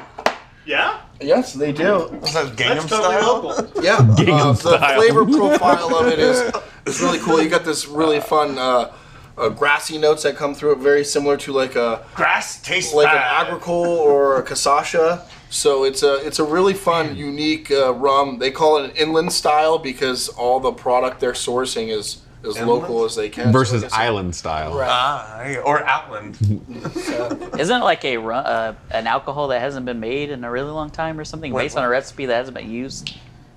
[0.64, 0.98] Yeah.
[1.20, 2.08] Yes, they do.
[2.20, 3.40] What's that, gingham That's totally style?
[3.42, 3.82] local.
[3.82, 6.52] Yeah, Gingham uh, the flavor profile of it is
[6.86, 7.40] is really cool.
[7.40, 8.92] You got this really fun uh,
[9.38, 13.06] uh, grassy notes that come through it, very similar to like a Grass tastes like
[13.06, 13.16] bad.
[13.16, 15.22] an agricole or a cachaça.
[15.50, 18.38] So it's a it's a really fun, unique uh, rum.
[18.38, 22.82] They call it an inland style because all the product they're sourcing is as Inland?
[22.82, 23.52] local as they can.
[23.52, 24.74] Versus like I said- island style.
[24.76, 24.88] Right.
[24.90, 26.36] Ah, or Outland.
[27.58, 30.90] Isn't it like a uh, an alcohol that hasn't been made in a really long
[30.90, 33.14] time or something, Wait, based on a recipe that hasn't been used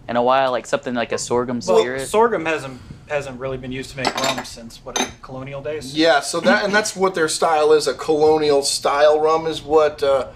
[0.07, 2.07] in a while, like something like a sorghum Well, spirit?
[2.07, 5.95] sorghum hasn't hasn't really been used to make rum since what colonial days.
[5.95, 7.87] Yeah, so that and that's what their style is.
[7.87, 10.27] A colonial style rum is what uh,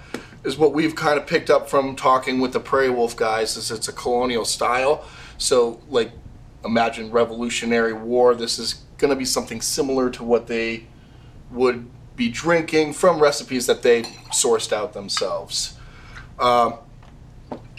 [0.44, 3.58] is what we've kind of picked up from talking with the Prairie Wolf guys.
[3.58, 5.04] Is it's a colonial style.
[5.38, 6.12] So like,
[6.66, 8.36] imagine Revolutionary War.
[8.36, 10.86] This is going to be something similar to what they
[11.52, 15.78] would be drinking from recipes that they sourced out themselves.
[16.38, 16.76] Um,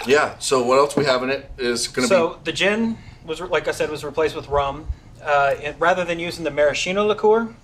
[0.06, 0.38] yeah.
[0.38, 3.40] So what else we have in it is going to be So the gin was,
[3.40, 4.86] like I said, was replaced with rum.
[5.22, 7.54] Uh, it, rather than using the maraschino liqueur,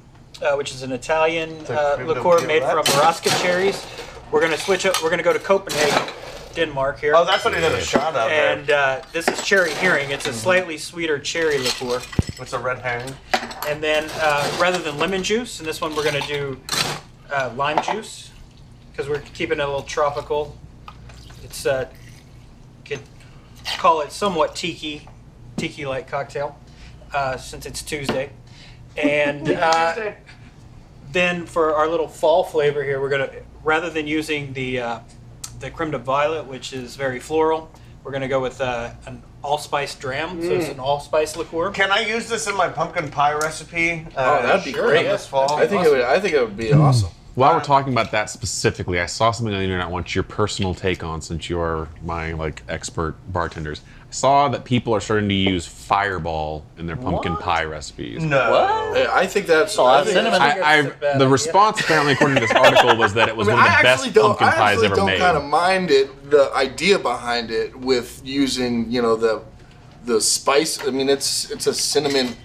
[0.43, 2.87] uh, which is an Italian uh, liqueur made from violette?
[2.87, 3.87] Marasca cherries,
[4.31, 5.03] we're going to switch up.
[5.03, 6.13] We're going to go to Copenhagen,
[6.57, 7.15] Denmark here.
[7.15, 10.09] Oh, that's what he did a shot of and uh, this is Cherry Heering.
[10.09, 12.01] It's a slightly sweeter cherry liqueur.
[12.39, 13.15] What's a red herring?
[13.69, 16.61] And then uh, rather than lemon juice, in this one we're going to do
[17.31, 18.31] uh, lime juice
[18.91, 20.57] because we're keeping it a little tropical.
[21.45, 21.91] It's uh,
[22.87, 23.01] could
[23.77, 25.07] call it somewhat tiki,
[25.59, 26.59] tiki-like cocktail
[27.13, 28.31] uh, since it's Tuesday.
[28.97, 30.13] And uh,
[31.13, 33.31] then for our little fall flavor here, we're gonna
[33.63, 35.01] rather than using the uh,
[35.59, 37.71] the creme de violet, which is very floral,
[38.05, 40.41] we're going to go with uh, an allspice dram.
[40.43, 41.71] So it's an allspice liqueur.
[41.73, 44.07] Can I use this in my pumpkin pie recipe?
[44.17, 45.05] Oh, Uh, that'd be sure, great.
[45.07, 45.13] yeah.
[45.13, 45.53] this fall.
[45.55, 46.03] I think it would.
[46.03, 47.11] I think it would be awesome.
[47.35, 50.25] While we're talking about that specifically, I saw something on the internet I want your
[50.25, 53.83] personal take on since you are my like expert bartenders.
[54.17, 57.43] I saw that people are starting to use fireball in their pumpkin What?
[57.43, 58.25] pie recipes.
[58.25, 58.51] No.
[58.51, 59.11] What?
[59.11, 59.77] I think that's.
[59.77, 60.41] a lot I of think cinnamon.
[60.41, 61.29] I, I, That's a bad the idea.
[61.29, 63.83] response apparently according to this article was that it was I mean, one of I
[63.83, 64.29] the actually best don't.
[64.39, 65.19] pumpkin I pies actually ever don't made.
[65.19, 66.31] kind of mind it.
[66.31, 69.43] The idea behind it with using, you know, the
[70.07, 70.83] the spice.
[70.87, 72.37] I mean, it's it's a cinnamon.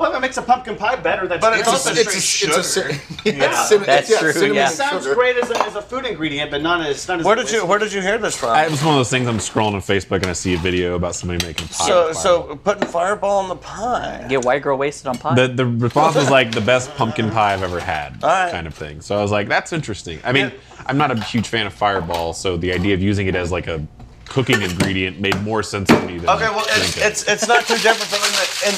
[0.00, 1.28] Well, that makes a pumpkin pie better.
[1.28, 1.72] That's But it's good.
[1.72, 3.00] also it's a, straight it's a, sugar.
[3.26, 3.64] yeah, Yeah.
[3.64, 4.70] cinnamon, That's yeah, true, cinnamon yeah.
[4.70, 5.14] It sounds sugar.
[5.14, 7.26] great as a, as a food ingredient, but not as not as.
[7.26, 7.66] Where did you.
[7.66, 8.48] Where did you hear this from?
[8.50, 10.58] I- It was one of those things I'm scrolling on Facebook and I see a
[10.58, 11.86] video about somebody making pie.
[11.86, 14.24] so with so putting fireball in the pie.
[14.28, 15.34] Get white girl wasted on pie.
[15.34, 18.50] the the response was like the best pumpkin pie I've ever had, right.
[18.50, 19.02] kind of thing.
[19.02, 20.18] So I was like, that's interesting.
[20.24, 20.50] I mean,
[20.86, 23.66] I'm not a huge fan of Fireball, so the idea of using it as like
[23.66, 23.86] a
[24.30, 27.66] cooking ingredient made more sense to me than Okay, well it's drink it's, it's not
[27.66, 28.46] too different from in the.
[28.70, 28.74] In,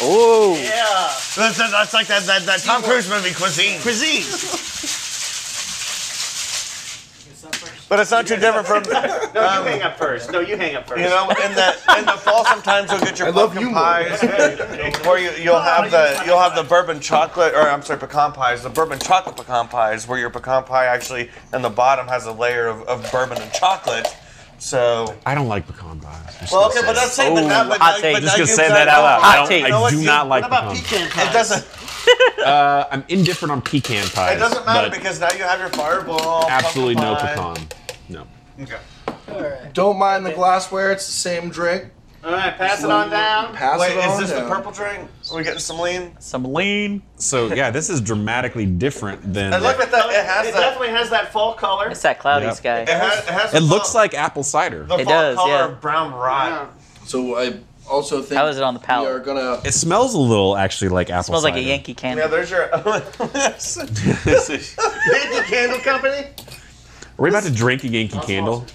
[0.02, 1.14] oh, Yeah.
[1.36, 3.80] that's, that's like that, that, that Tom Cruise movie Cuisine.
[3.80, 4.24] Cuisine.
[7.88, 8.82] But it's not too different from.
[9.34, 10.30] No, you um, hang up first.
[10.32, 11.00] No, you hang up first.
[11.00, 13.74] You know, in the in the fall, sometimes you'll get your I love pumpkin you
[13.74, 13.82] more.
[13.82, 14.20] pies,
[15.06, 18.62] where you, you'll have the you'll have the bourbon chocolate, or I'm sorry, pecan pies,
[18.62, 22.32] the bourbon chocolate pecan pies, where your pecan pie actually in the bottom has a
[22.32, 24.06] layer of, of bourbon and chocolate.
[24.58, 26.36] So, I don't like pecan pies.
[26.40, 27.34] Just well, okay, but say that's it.
[27.34, 28.14] But Oh, now, but hot now, take.
[28.16, 29.22] but Just now gonna you've say that out loud.
[29.22, 29.62] Hot I, don't, take.
[29.62, 31.08] I You know what, do you- not like what about pecan.
[31.08, 31.26] pecan pies?
[31.28, 31.66] It doesn't.
[32.44, 34.36] Uh, I'm indifferent on pecan pies.
[34.36, 36.48] It doesn't matter but because now you have your fireball.
[36.48, 37.54] absolutely no pumpkin pie.
[37.54, 37.68] pecan.
[38.08, 38.26] No.
[39.28, 39.68] Okay.
[39.74, 40.90] Don't mind the glassware.
[40.92, 41.84] It's the same drink.
[42.24, 43.54] All right, pass it on down.
[43.54, 44.48] Pass Wait, it on is this down.
[44.48, 45.08] the purple drink?
[45.30, 46.16] Are we getting some lean?
[46.18, 47.00] some lean.
[47.16, 49.52] So yeah, this is dramatically different than.
[49.54, 50.06] And look at that.
[50.10, 50.60] It has It that.
[50.60, 51.88] definitely has that fall color.
[51.90, 52.54] It's that cloudy Yep.
[52.56, 52.78] sky.
[52.80, 53.18] It has.
[53.20, 54.84] It, has It the looks fall- like apple cider.
[54.84, 55.64] the It fall does, color yeah.
[55.66, 56.48] of brown rye.
[56.48, 56.66] Yeah.
[57.06, 57.54] So I
[57.88, 59.08] also think How is it on the palate?
[59.08, 59.60] we are gonna.
[59.64, 61.68] It smells a little actually like apple smells like a cider.
[61.68, 62.24] Yankee candle.
[62.24, 62.68] Yeah, there's your
[64.26, 66.26] Yankee Candle Company.
[66.26, 68.66] Are we about to drink a Yankee candle?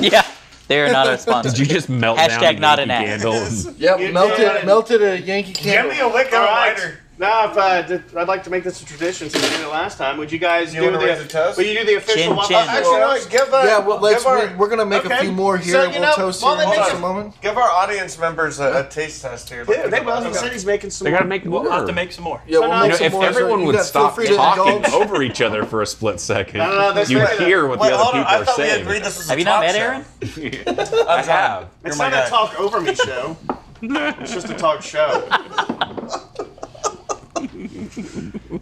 [0.00, 0.26] Yeah,
[0.68, 1.50] they are not a sponsor.
[1.50, 3.06] Did you just melt down Hashtag a not Yankee an ad.
[3.06, 3.32] candle?
[3.34, 5.90] and- Yep, melted melted a Yankee candle.
[5.90, 6.08] Give candle.
[6.08, 6.98] me a wick and All a lighter.
[7.18, 9.68] Now, if uh, did- I'd like to make this a tradition since we did it
[9.68, 11.04] last time, would you guys You do wanna the?
[11.06, 11.58] raise a toast?
[11.58, 12.48] Will you do the official Chin, one?
[12.48, 12.56] chin.
[12.56, 14.22] Actually, Actually, no, give a, yeah, well, let's.
[14.24, 15.18] give our, We're, we're gonna make Okay.
[15.18, 15.74] a few more here.
[15.74, 17.40] So, and you we'll know, toast while here in they just a moment.
[17.42, 19.64] give our audience members a, a taste test here.
[19.68, 20.24] Yeah, they will.
[20.24, 21.04] He said he's making some.
[21.04, 21.62] They gotta make more.
[21.62, 22.40] We'll have to make some more.
[22.46, 23.24] Yeah, So we'll now- make You know, some if more.
[23.26, 24.92] everyone You would got- feel stop free to talking indulge.
[24.94, 27.78] over each other for a split second, No, no, no, this you'd way- hear what
[27.78, 28.12] Wait, the other on.
[28.12, 28.82] people I are thought we saying.
[28.82, 29.80] agreed this was Have a you not talk met show.
[29.82, 31.06] Aaron?
[31.08, 31.68] I'm have.
[31.84, 33.36] It's You're my not a talk over me show.
[33.82, 35.28] it's just a talk show.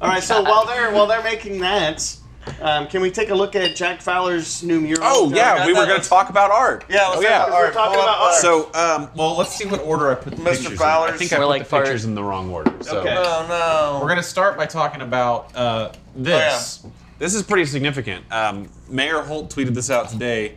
[0.00, 0.22] All right.
[0.22, 2.16] So while they're while they're making that,
[2.60, 5.02] um, can we take a look at Jack Fowler's new mural?
[5.04, 6.84] Oh yeah, we were going to talk about art.
[6.88, 7.44] Yeah, let's oh, yeah.
[7.44, 7.68] about art.
[7.68, 8.34] We're talking about art.
[8.34, 10.44] So, um, well, let's see what order I put the Mr.
[10.44, 10.86] pictures in.
[10.86, 12.72] I think I We're put like the pictures in the wrong order.
[12.82, 13.14] So Okay.
[13.16, 13.98] Oh no.
[14.00, 16.86] we're going to start by talking about uh, this.
[17.18, 18.24] This is pretty significant.
[18.32, 20.56] Um, Mayor Holt tweeted this out today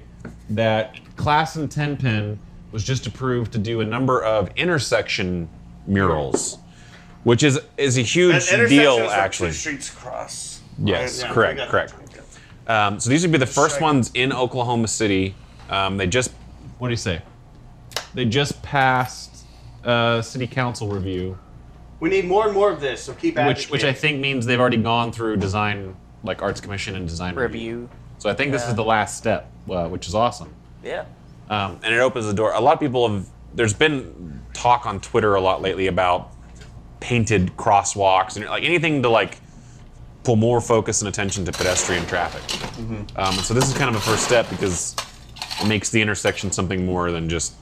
[0.51, 2.39] that Class and 10 Pin
[2.71, 5.49] was just approved to do a number of intersection
[5.85, 6.57] murals,
[7.23, 9.49] which is is a huge An intersection deal is where actually.
[9.49, 10.61] Two streets cross.
[10.83, 11.27] Yes, right?
[11.27, 11.93] Yeah, correct, we correct.
[12.67, 13.85] Um, so these would be the first Second.
[13.85, 15.35] ones in Oklahoma City.
[15.69, 16.31] Um, they just
[16.79, 17.21] what do you say?
[18.13, 19.45] They just passed
[19.83, 21.37] uh, city council review,
[21.99, 23.01] We need more and more of this.
[23.01, 26.95] So keep which which I think means they've already gone through design like arts commission
[26.95, 27.59] and design review.
[27.59, 27.89] Review.
[28.17, 30.53] So I think this is the last step, uh, which is awesome.
[30.83, 31.05] Yeah.
[31.49, 32.53] Um, and it opens the door.
[32.53, 33.27] A lot of people have.
[33.53, 36.32] There's been talk on Twitter a lot lately about
[37.13, 39.37] painted crosswalks and like anything to like
[40.23, 42.41] pull more focus and attention to pedestrian traffic.
[43.17, 44.95] Um, so this is kind of a first step because
[45.61, 47.55] it makes the intersection something more than just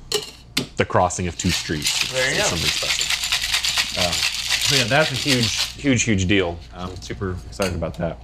[0.77, 2.11] the crossing of two streets.
[2.13, 2.55] There you it's go.
[2.55, 4.05] something special.
[4.05, 6.59] Um, so yeah, that's a huge, huge, huge deal.
[6.75, 8.19] I'm super excited about that.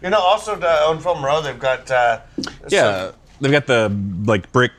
[0.00, 1.90] You know, also uh, on Film Row, they've got.
[1.90, 2.20] Uh,
[2.68, 3.92] Yeah, some- they've got the
[4.24, 4.72] like brick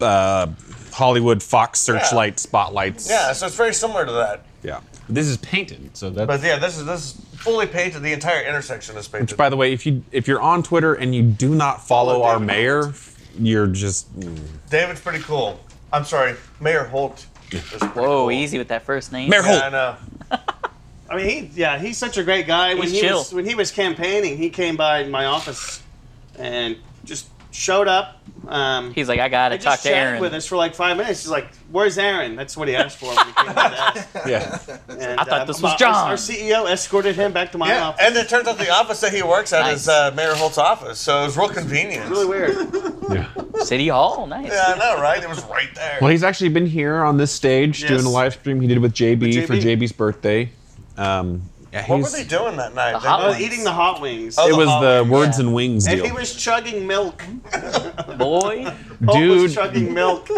[0.00, 0.48] uh,
[0.92, 3.08] Hollywood Fox searchlight spotlights.
[3.08, 4.44] yeah, so it's very similar to that.
[4.64, 4.80] yeah.
[5.14, 6.26] This is painted, so that's.
[6.26, 8.02] But yeah, this is this is fully painted.
[8.02, 9.30] The entire intersection is painted.
[9.30, 12.14] which, by the way, if you if you're on Twitter and you do not follow
[12.14, 12.92] Follow our David mayor,
[13.38, 14.38] you're just mm.
[14.70, 15.60] David's pretty cool.
[15.92, 17.26] I'm sorry, Mayor Holt.
[17.50, 18.30] is pretty Whoa, cool.
[18.32, 19.28] easy with that first name.
[19.28, 19.62] Mayor Yeah, Holt.
[19.64, 19.96] I know.
[21.10, 22.72] I mean, he yeah, he's such a great guy.
[22.74, 23.18] when He's he chill.
[23.18, 25.82] was when he was campaigning, he came by my office
[26.38, 28.18] and just showed up.
[28.48, 30.20] Um, He's like, I gotta talk to Aaron.
[30.20, 31.22] with us for like five minutes.
[31.22, 34.06] He's like, "Where's Aaron?" That's what he asked for when he came to that.
[34.26, 34.58] Yeah.
[34.88, 36.08] And, I thought uh, this my- was John.
[36.10, 38.04] Our CEO escorted him back to my Yeah, office.
[38.04, 40.98] and it turns out the office that he works at is uh, Mayor Holt's office,
[40.98, 42.10] so it was real convenient.
[42.10, 42.56] really weird.
[43.12, 43.28] Yeah.
[43.64, 44.46] City Hall, nice.
[44.50, 45.22] Yeah, I know, right?
[45.22, 45.98] It was right there.
[46.00, 47.90] Well, he's actually been here on this stage Yes.
[47.90, 49.76] doing a live stream he did with JB, With for JB.
[49.82, 50.50] JB's birthday.
[50.96, 52.92] Um, yeah, what were they doing that night?
[52.92, 54.36] The They- hot Oh, eating the hot wings.
[54.38, 55.44] Oh, It the was the wings, words yeah.
[55.44, 55.92] and wings deal.
[55.94, 57.22] and he was chugging milk.
[58.18, 60.28] Boy, Hope was Dude, chugging milk.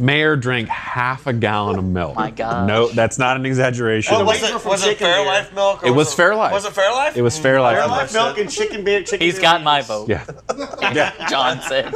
[0.00, 2.14] Mayor drank half a gallon of milk.
[2.14, 2.68] My gosh.
[2.68, 4.14] No, that's not an exaggeration.
[4.14, 5.82] Oh, was wings were it, from was it Chicken Fairlife milk?
[5.82, 6.52] or It was Fairlife.
[6.52, 7.16] Was it Fairlife?
[7.16, 7.74] it was Fairlife.
[7.82, 9.02] Fairlife Fairlife milk and chicken beer.
[9.02, 9.88] Chicken he's beer got my wings.
[9.88, 10.08] vote.
[10.08, 11.26] Yeah.
[11.28, 11.92] John said.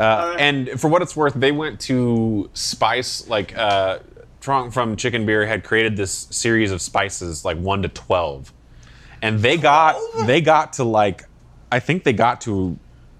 [0.00, 3.98] Uh, and for what it's worth, they went to spice like uh,
[4.46, 8.52] Trong from Chicken Beer had created this series of spices like one to twelve,
[9.20, 11.24] and they got they got to like
[11.72, 12.78] I think they got to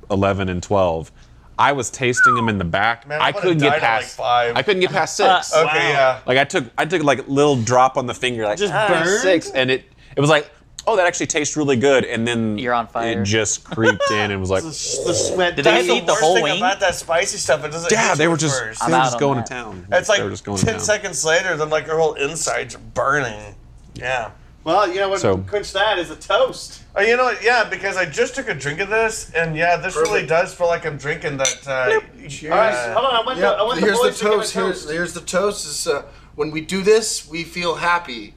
[0.09, 1.11] eleven and twelve.
[1.59, 3.09] I was tasting them in the back.
[3.09, 4.57] Man, I I couldn't get at, like, past five.
[4.57, 5.53] I couldn't get past six.
[5.53, 5.91] Uh, Okay, Wow.
[5.91, 6.21] yeah.
[6.27, 8.87] Like I took I took like a little drop on the finger, like Just ah,
[8.89, 9.21] burned?
[9.21, 9.85] six, and it
[10.15, 10.49] it was like
[10.87, 13.21] oh that actually tastes really good, and then You're on fire.
[13.21, 15.57] It just creeped in and was like The, s- the sweat.
[15.57, 16.57] Did they That's have the eat the worst whole thing wing?
[16.59, 17.65] about that spicy stuff.
[17.65, 17.91] It doesn't.
[17.93, 18.81] yeah hit they you were just first.
[18.81, 19.47] they I'm were out just on going that.
[19.47, 19.87] to town.
[19.93, 20.81] It's like they were just going 10 to town.
[20.81, 23.55] seconds later, then like your whole insides are burning.
[23.95, 24.31] Yeah.
[24.65, 25.21] Well, you know what?
[25.21, 26.83] So- quench that is a toast.
[26.97, 27.43] Oh, you know what?
[27.45, 30.29] Yeah, because I just took a drink of this, and yeah, this really Perfect.
[30.31, 31.69] does feel like I'm drinking that.
[31.69, 33.15] Uh, All right, hold on.
[33.15, 34.55] I want, the, I Yeah, want the here's the boys to give a toast.
[34.55, 35.67] Here's, here's the toast.
[35.67, 36.03] Is uh,
[36.37, 38.35] when we do this, we feel happy.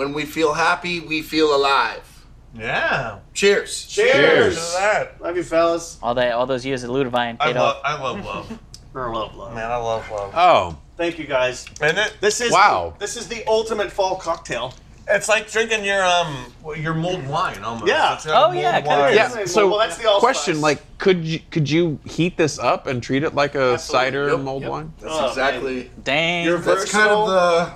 [0.00, 2.24] When we feel happy, we feel alive.
[2.54, 3.18] Yeah.
[3.34, 3.84] Cheers.
[3.84, 4.12] Cheers.
[4.14, 5.20] Cheers to that.
[5.20, 5.98] Love you, fellas.
[6.02, 7.82] All that, all those years at Ludivine I paid love, off.
[7.84, 8.58] I love love.
[8.94, 9.54] I love love.
[9.54, 10.32] Man, I love love.
[10.34, 11.66] Oh, Thank you, guys.
[11.82, 12.94] And it, This is Wow.
[12.98, 14.72] This is the ultimate fall cocktail.
[15.06, 16.46] it's like drinking your um
[16.78, 17.86] your mulled wine almost.
[17.86, 18.14] Yeah.
[18.14, 19.10] It's got Oh, mulled yeah, kinda wine.
[19.10, 19.16] is.
[19.16, 19.34] yeah.
[19.34, 20.20] Well, So, well, that's the allspice.
[20.22, 24.30] question: like, could you could you heat this up and treat it like a cider
[24.30, 24.70] Yep, mulled yep.
[24.70, 24.92] wine?
[24.98, 25.90] That's Oh, exactly.
[26.02, 26.46] Dang.
[26.46, 27.72] You're That's kind of the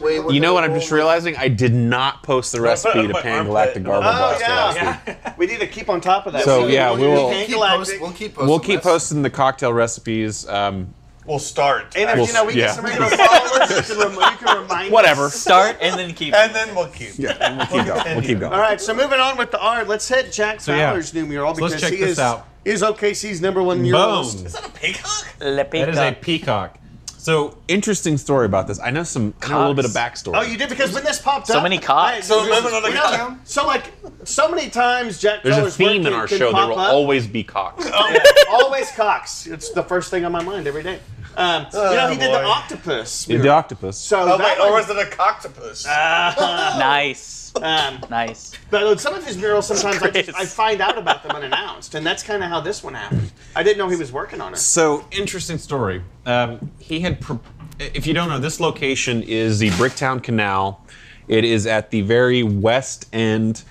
[0.00, 0.20] way.
[0.20, 0.64] we're You know what?
[0.64, 3.46] I'm just realizing I did not post the recipe to my Pan.
[3.46, 4.54] Galactic Gargle Oh, Blaster yeah.
[4.94, 5.16] last week.
[5.38, 6.44] We need to keep on top of that.
[6.44, 7.98] So, yeah, we'll we will- Keep Galactic.
[7.98, 8.48] post, we'll keep posting.
[8.48, 8.84] We'll keep this.
[8.84, 10.48] posting the cocktail recipes.
[10.48, 10.94] Um,
[11.26, 11.96] We'll start.
[11.96, 14.36] And if We'll you know we s- get some regular followers, you can, rem- you
[14.46, 15.24] can remind whatever.
[15.24, 15.34] us.
[15.34, 16.34] Start and then keep.
[16.36, 17.12] and then we'll keep.
[17.16, 18.04] Yeah, and we'll keep going.
[18.16, 18.52] We'll keep going.
[18.52, 20.90] All right, so moving on with the art, let's hit Jack So, yeah.
[20.90, 22.46] Fowler's new mural So let's because check he this is, out.
[22.62, 24.44] he is OKC's number one muralist.
[24.44, 25.26] Is that a peacock?
[25.40, 26.78] Le That is a Peacock.
[27.24, 27.52] Peacock.
[27.52, 28.78] So interesting story about this.
[28.80, 29.34] I know some.
[29.42, 30.32] I know a little bit of backstory.
[30.36, 32.26] Oh, you did because when this popped up So up, many cocks.
[32.26, 33.38] So remember another we know- cock.
[33.44, 33.92] So like,
[34.24, 36.44] so many times Jack There's a Fowler's theme in can- our can show.
[36.46, 36.92] There pop will up.
[36.92, 37.88] always be cocks.
[38.50, 39.46] always cocks.
[39.46, 41.00] It's the first thing on my mind every day.
[41.36, 42.44] Um, you know, he did the boy.
[42.44, 43.24] octopus.
[43.24, 43.98] The octopus.
[43.98, 45.84] So Oh, that wait, or one- was it a coctopus?
[46.78, 47.43] Nice.
[47.62, 48.52] Um, Nice.
[48.70, 52.06] But some of his murals, sometimes I, just, I find out about them unannounced, and
[52.06, 53.32] that's kind of how this one happened.
[53.54, 54.58] I didn't know he was working on it.
[54.58, 56.02] So interesting story.
[56.26, 57.40] Um, he had, pro-
[57.78, 60.84] if you don't know, this location is the Bricktown Canal.
[61.28, 63.62] It is at the very west end.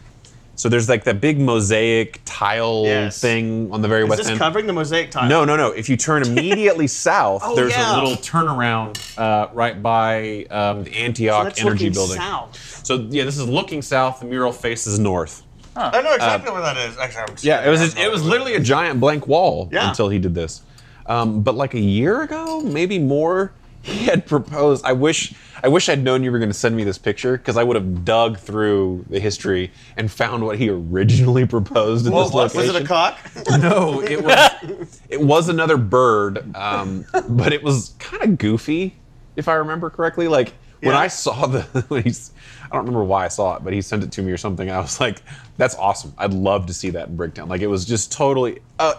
[0.56, 3.20] So there's like that big mosaic tile Yes.
[3.20, 4.40] thing on the very Is west this end.
[4.40, 5.28] covering the mosaic tile?
[5.28, 5.72] No, no, no.
[5.72, 7.92] If you turn immediately south, Oh, there's yeah.
[7.92, 12.18] a little turnaround uh, right by um, the Antioch That's Energy looking Building.
[12.18, 12.82] South.
[12.86, 14.20] So yeah, this is looking south.
[14.20, 15.42] The mural faces north.
[15.76, 16.98] I know exactly where that is.
[17.00, 19.90] Actually, I'm Yeah, it was it was literally a giant blank wall Yeah.
[19.90, 20.62] until he did this.
[21.08, 24.86] Um, but like a year ago, maybe more, he had proposed.
[24.86, 25.34] I wish
[25.64, 27.78] I wish I'd known you were going to send me this picture because I would
[27.78, 32.68] have dug through the history and found what he originally proposed in Well, this location.
[32.68, 33.18] Was it a cock?
[33.62, 38.96] No, it was it was another bird, um, but it was kind of goofy,
[39.38, 40.28] if I remember correctly.
[40.28, 42.32] Like when I saw the when he's,
[42.66, 44.70] I don't remember why I saw it, but he sent it to me or something.
[44.70, 45.22] I was like,
[45.58, 46.14] "That's awesome!
[46.18, 48.60] I'd love to see that in Bricktown." Like it was just totally.
[48.80, 48.96] Uh,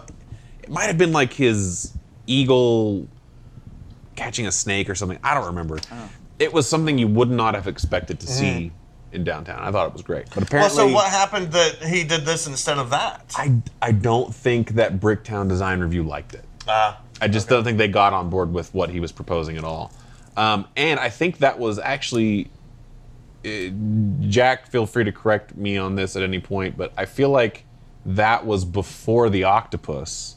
[0.63, 1.93] it might have been like his
[2.25, 3.07] eagle
[4.15, 5.19] catching a snake or something.
[5.23, 5.77] I don't remember.
[6.39, 8.71] It was something you would not have expected to see
[9.11, 9.61] in downtown.
[9.61, 12.47] I thought it was great, but Well, apparently, so what happened that he did this
[12.47, 13.33] instead of that?
[13.37, 16.43] I I don't think that Bricktown Design Review liked it.
[16.67, 19.63] Ah, I just don't think they got on board with what he was proposing at
[19.63, 19.93] all.
[20.35, 22.51] Um, and I think that was actually,
[23.45, 23.69] uh,
[24.27, 27.63] Jack, feel free to correct me on this at any point, but I feel like
[28.05, 30.34] that was before the octopus.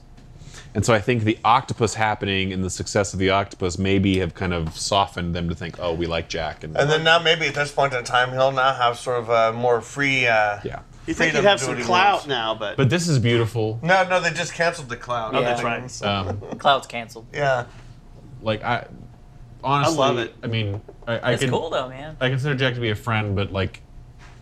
[0.74, 4.34] And so I think the octopus happening and the success of the octopus maybe have
[4.34, 6.62] kind of softened them to think, oh, we like Jack.
[6.62, 9.28] And, and then now maybe at this point in time he'll now have sort of
[9.30, 10.26] a more free.
[10.26, 10.80] Uh, yeah.
[11.06, 12.26] You think he'd have some clout wants.
[12.26, 13.80] now, but, But this is beautiful.
[13.82, 15.34] No, no, they just canceled the cloud.
[15.34, 16.02] Oh, that's right.
[16.02, 17.26] Um, Cloud's canceled.
[17.32, 17.64] Yeah.
[18.42, 18.86] like I,
[19.64, 20.34] honestly, I love it.
[20.42, 22.16] I mean, I, I It's can, cool though, man.
[22.20, 23.80] I consider Jack to be a friend, but like,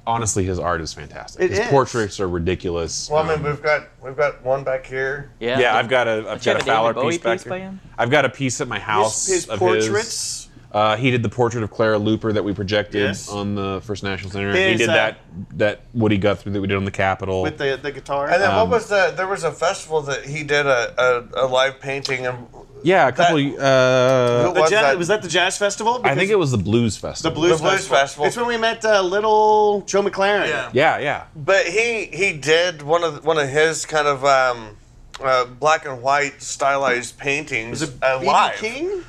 [0.06, 1.42] honestly, his art is fantastic.
[1.42, 1.66] It his is.
[1.68, 3.10] portraits are ridiculous.
[3.10, 5.30] Well, I mean, Um, we've got we've got one back here.
[5.40, 5.58] Yeah.
[5.58, 7.44] yeah, I've got a I've Don't got a have Fowler David Bowie piece back piece
[7.44, 7.66] by here.
[7.68, 7.80] him?
[7.98, 10.45] I've got a piece at my house his, his of portraits.
[10.68, 10.74] His.
[10.74, 13.28] Uh, he did the portrait of Clara Luper that we projected Yes.
[13.28, 14.52] on the First National Center.
[14.52, 15.18] he His, did uh, that
[15.52, 17.42] that Woody Guthrie that we did on the Capitol.
[17.42, 18.28] with the the guitar.
[18.28, 19.12] And then Um, what was the?
[19.16, 20.94] There was a festival that he did a,
[21.36, 22.46] a, a live painting and
[22.82, 23.36] yeah, a couple.
[23.38, 24.98] that- of, uh, the was jazz, that?
[24.98, 26.00] was that the jazz festival?
[26.04, 27.40] I think it was the Blues the Festival.
[27.40, 27.96] blues, The Blues festival.
[27.98, 28.26] Festival.
[28.26, 30.48] It's when we met uh, little Joe McLerran.
[30.48, 30.70] Yeah.
[30.72, 31.24] Yeah, yeah.
[31.34, 34.76] But he he did one of one of his kind of um,
[35.20, 38.30] uh, black and white stylized paintings Was it uh, B.B.
[38.30, 38.54] live.
[38.56, 39.04] King?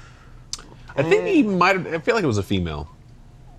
[0.98, 1.88] I think he might have.
[1.94, 2.90] I feel like it was a female.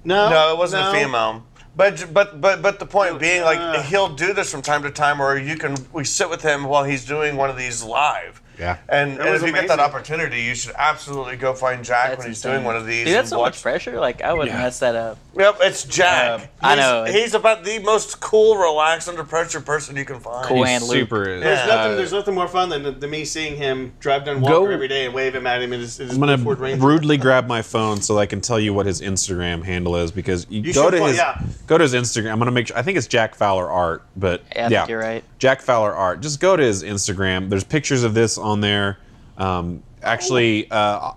[0.04, 0.90] No, No, it wasn't no.
[0.90, 1.44] a female.
[1.76, 3.82] But but but but the point being, like Uh.
[3.82, 6.82] he'll do this from time to time, or you can we sit with him while
[6.84, 8.42] he's doing one of these live.
[8.58, 8.78] Yeah.
[8.88, 12.08] And, That and was if you get that opportunity, you should absolutely go find Jack
[12.08, 12.52] That's when he's insane.
[12.52, 13.04] doing one of these.
[13.06, 13.54] Dude, that's and so watch.
[13.54, 14.00] much pressure.
[14.00, 14.58] Like I would Yeah.
[14.58, 15.18] mess that up.
[15.36, 16.40] Yep, it's Jack.
[16.40, 17.04] Uh, I He's- know.
[17.04, 20.46] He's about the most cool, relaxed, under pressure person you can find.
[20.46, 20.64] Cool.
[20.64, 20.98] He's and Luke.
[20.98, 21.38] super.
[21.38, 21.66] There's Yeah.
[21.66, 21.96] nothing.
[21.96, 25.04] There's nothing more fun than, than me seeing him drive down Walker Go- every day
[25.06, 26.84] and wave him at him in his, in his I'm gonna Ford Ranger.
[26.84, 30.46] rudely grab my phone so I can tell you what his Instagram handle is because
[30.50, 31.38] you, You go to his yeah.
[31.68, 32.32] go to his Instagram.
[32.32, 32.76] I'm gonna make sure.
[32.76, 35.22] I think it's Jack Fowler Art, but Yeah, I yeah, you're right.
[35.38, 36.20] Jack Fowler Art.
[36.20, 37.48] Just go to his Instagram.
[37.48, 38.98] There's pictures of this on there.
[39.36, 41.12] Um, actually, uh,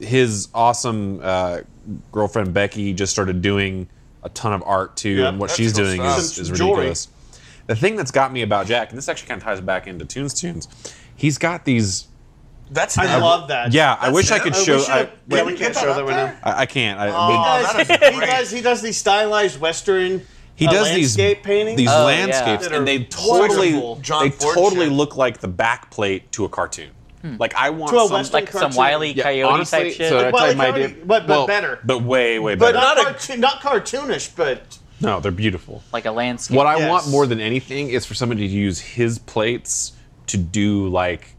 [0.00, 1.58] his awesome uh,
[2.12, 3.88] girlfriend Becky just started doing
[4.22, 6.18] a ton of art too, Yeah, and what she's doing stuff.
[6.18, 7.08] is, is ridiculous.
[7.66, 10.04] The thing that's got me about Jack, and this actually kind of ties back into
[10.04, 10.68] Toons Tunes,
[11.16, 12.06] he's got these.
[12.70, 13.20] That's I him.
[13.20, 13.72] love that.
[13.72, 14.78] Yeah, I wish I could show.
[14.80, 16.38] should- I, yeah, Can we you can't show that that up right now.
[16.42, 16.98] I, I can't.
[16.98, 18.50] I, Oh, He does, he does.
[18.50, 20.26] He does these stylized Western.
[20.56, 21.76] He uh, does these landscape paintings.
[21.76, 24.92] these Oh, landscapes, That are and they totally John they Ford totally shit.
[24.92, 26.90] look like the back plate to a cartoon.
[27.40, 28.76] Like I want To a some, Western Like some cartoon.
[28.76, 30.08] wily yeah, coyote honestly, type shit.
[30.10, 30.70] So I Like tell Wile my.
[30.70, 31.80] Coyote, but- but well, better.
[31.84, 32.78] but way way But better.
[32.78, 35.82] not, Not a- cartoon, not cartoonish, but no, they're beautiful.
[35.92, 36.56] like a landscape.
[36.56, 36.88] What I Yes.
[36.88, 39.92] want more than anything is for somebody to use his plates
[40.28, 41.34] to do like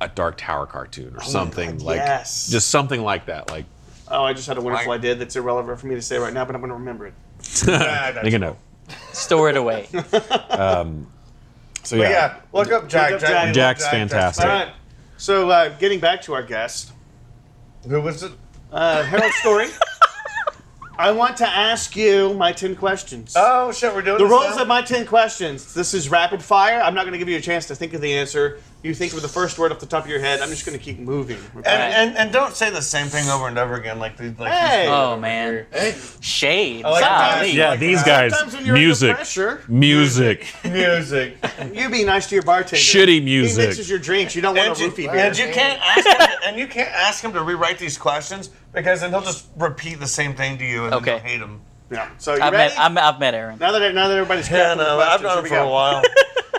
[0.00, 2.48] a Dark Tower cartoon or something God, like yes.
[2.48, 3.50] just something like that.
[3.50, 3.66] Like
[4.10, 6.32] oh, I just had a wonderful Like- idea that's irrelevant for me to say right
[6.32, 7.12] now, but I'm going to remember it.
[7.64, 8.56] That's you know.
[9.12, 9.88] Store it away.
[11.84, 13.12] So yeah, yeah, look up Jack.
[13.12, 13.30] up Jack.
[13.30, 13.54] Jack.
[13.54, 14.44] Jack's Jack, fantastic.
[14.44, 14.72] All right.
[15.16, 16.92] So, uh, getting back to our guest,
[17.88, 18.32] Who was it?
[18.70, 19.68] uh, Harold Story.
[20.98, 23.32] I want to ask you my 10 questions.
[23.36, 24.62] Oh shit, we're doing the this rules now?
[24.62, 25.72] of my 10 questions.
[25.72, 26.80] This is rapid fire.
[26.82, 28.58] I'm not going to give you a chance to think of the answer.
[28.80, 30.40] You think of the first word off the top of your head.
[30.40, 31.38] I'm just going to keep moving.
[31.56, 34.38] And, and and don't say the same thing over and over again like these.
[34.38, 34.86] Like Hey!
[34.88, 35.66] Oh man.
[35.72, 36.84] Hey, Shade.
[36.84, 37.52] like Sometimes- Golly.
[37.56, 41.36] yeah, these guys, Sometimes when you're under music, pressure- music, music.
[41.74, 42.76] You be nice to your bartender.
[42.76, 43.60] Shitty music.
[43.62, 44.36] He mixes your drinks.
[44.36, 45.16] You don't want and, a roofie beer.
[45.16, 49.00] and you can't ask him, and you can't ask him to rewrite these questions because
[49.00, 51.10] then he'll just repeat the same thing to you and Okay.
[51.12, 51.60] you'll hate him.
[51.90, 52.08] Yeah.
[52.18, 52.72] So you I've ready?
[52.74, 53.58] met, I'm, I've met Aaron.
[53.58, 55.68] now that now that everybody's Yeah, prepped for the no, I've known him for a
[55.68, 56.02] while.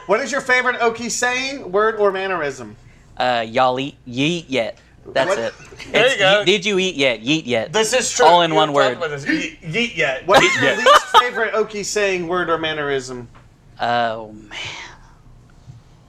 [0.09, 2.75] What is your favorite Okie saying, word, or mannerism?
[3.15, 4.79] Uh, y'all eat, yeet yet.
[5.05, 5.37] That's What?
[5.37, 5.53] it.
[5.91, 6.39] There It's you go.
[6.39, 7.21] ye- Did you eat yet?
[7.21, 7.71] Yeet yet.
[7.71, 8.25] This is true.
[8.25, 9.11] All in You one were talking word.
[9.11, 9.25] about this.
[9.29, 10.25] Yeet, yeet yet.
[10.25, 10.77] What is your Yeah.
[10.77, 13.27] least favorite Okie saying, word, or mannerism?
[13.79, 14.57] Oh man.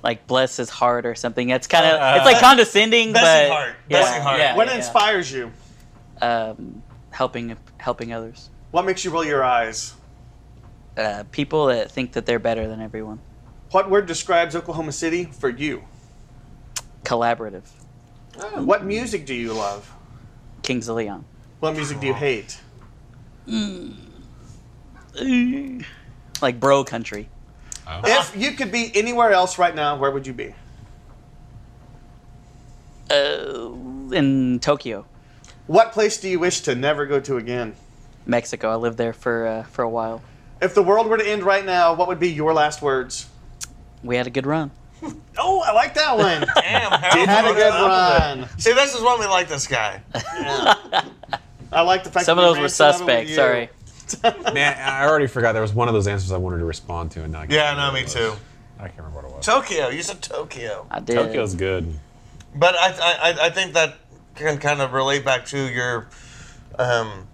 [0.03, 1.49] Like bless his heart or something.
[1.49, 3.75] That's kind of it's like condescending, Bessie but heart.
[3.91, 4.39] yeah, Bessie heart.
[4.39, 4.77] yeah, what yeah.
[4.77, 5.53] inspires you?
[6.23, 8.49] Um, helping helping others.
[8.71, 9.93] What makes you roll your eyes?
[10.97, 13.19] Uh, people that think that they're better than everyone.
[13.71, 15.85] What word describes Oklahoma City for you?
[17.05, 17.63] Collaborative.
[18.55, 19.93] What music do you love?
[20.63, 21.25] Kings of Leon.
[21.61, 22.59] What music do you hate?
[26.43, 27.29] Like bro country.
[28.05, 30.55] If you could be anywhere else right now, where would you be?
[33.11, 33.71] Uh,
[34.13, 35.05] in Tokyo,
[35.67, 37.75] What place do you wish to never go to again?
[38.27, 38.71] Mexico.
[38.71, 40.23] I lived there for uh, for a while.
[40.63, 43.27] If the world were to end right now, what would be your last words?
[44.03, 44.71] We had a good run.
[45.43, 46.41] Oh, I like that one.
[46.57, 48.41] Damn, Harold, Had a good up with it.
[48.51, 48.59] run.
[48.59, 50.03] See, this is why we like this guy.
[51.73, 54.21] I like the fact Some that of those were some of it with suspect.
[54.23, 54.53] Sorry.
[54.53, 57.23] Man, I already forgot there was one of those answers I wanted to respond to,
[57.23, 58.33] and now I can't Yeah, remember no, me too.
[58.79, 59.47] I can't remember what it was.
[59.47, 59.89] Tokyo.
[59.89, 60.87] You said Tokyo.
[60.91, 61.15] I did.
[61.15, 61.95] Tokyo's good.
[62.55, 63.95] But I, I, I think that
[64.35, 66.09] can kind of relate back to your
[66.79, 67.27] um,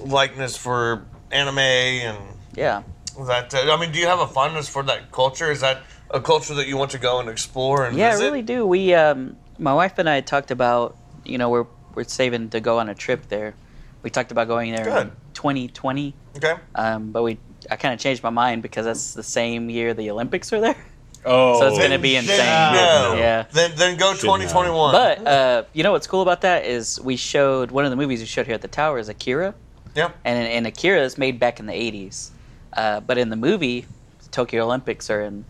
[0.00, 2.18] likeness for anime and
[2.56, 2.82] Yeah.
[3.26, 3.54] that.
[3.54, 5.50] Uh, I mean, do you have a fondness for that culture?
[5.52, 8.42] Is that a culture that you want to go and explore and Yeah, I really
[8.42, 8.66] do.
[8.66, 12.78] We, um, my wife and I talked about, you know, we're we're saving to go
[12.80, 13.54] on a trip there.
[14.02, 15.06] We talked about going there Good.
[15.06, 16.54] in 2020, Okay.
[16.74, 17.38] um, but we
[17.70, 20.76] I kind of changed my mind because that's the same year the Olympics are there.
[21.26, 22.36] Oh, So it's gonna be insane.
[22.36, 23.14] No.
[23.16, 23.46] Yeah.
[23.50, 24.36] Then then go Should know.
[24.36, 24.92] 2021.
[24.92, 28.20] But uh, you know what's cool about that is we showed one of the movies
[28.20, 29.54] we showed here at the tower is Akira,
[29.94, 30.10] yeah.
[30.22, 32.28] and in, in Akira is made back in the 80s.
[32.74, 33.86] Uh, but in the movie,
[34.32, 35.46] Tokyo Olympics are in.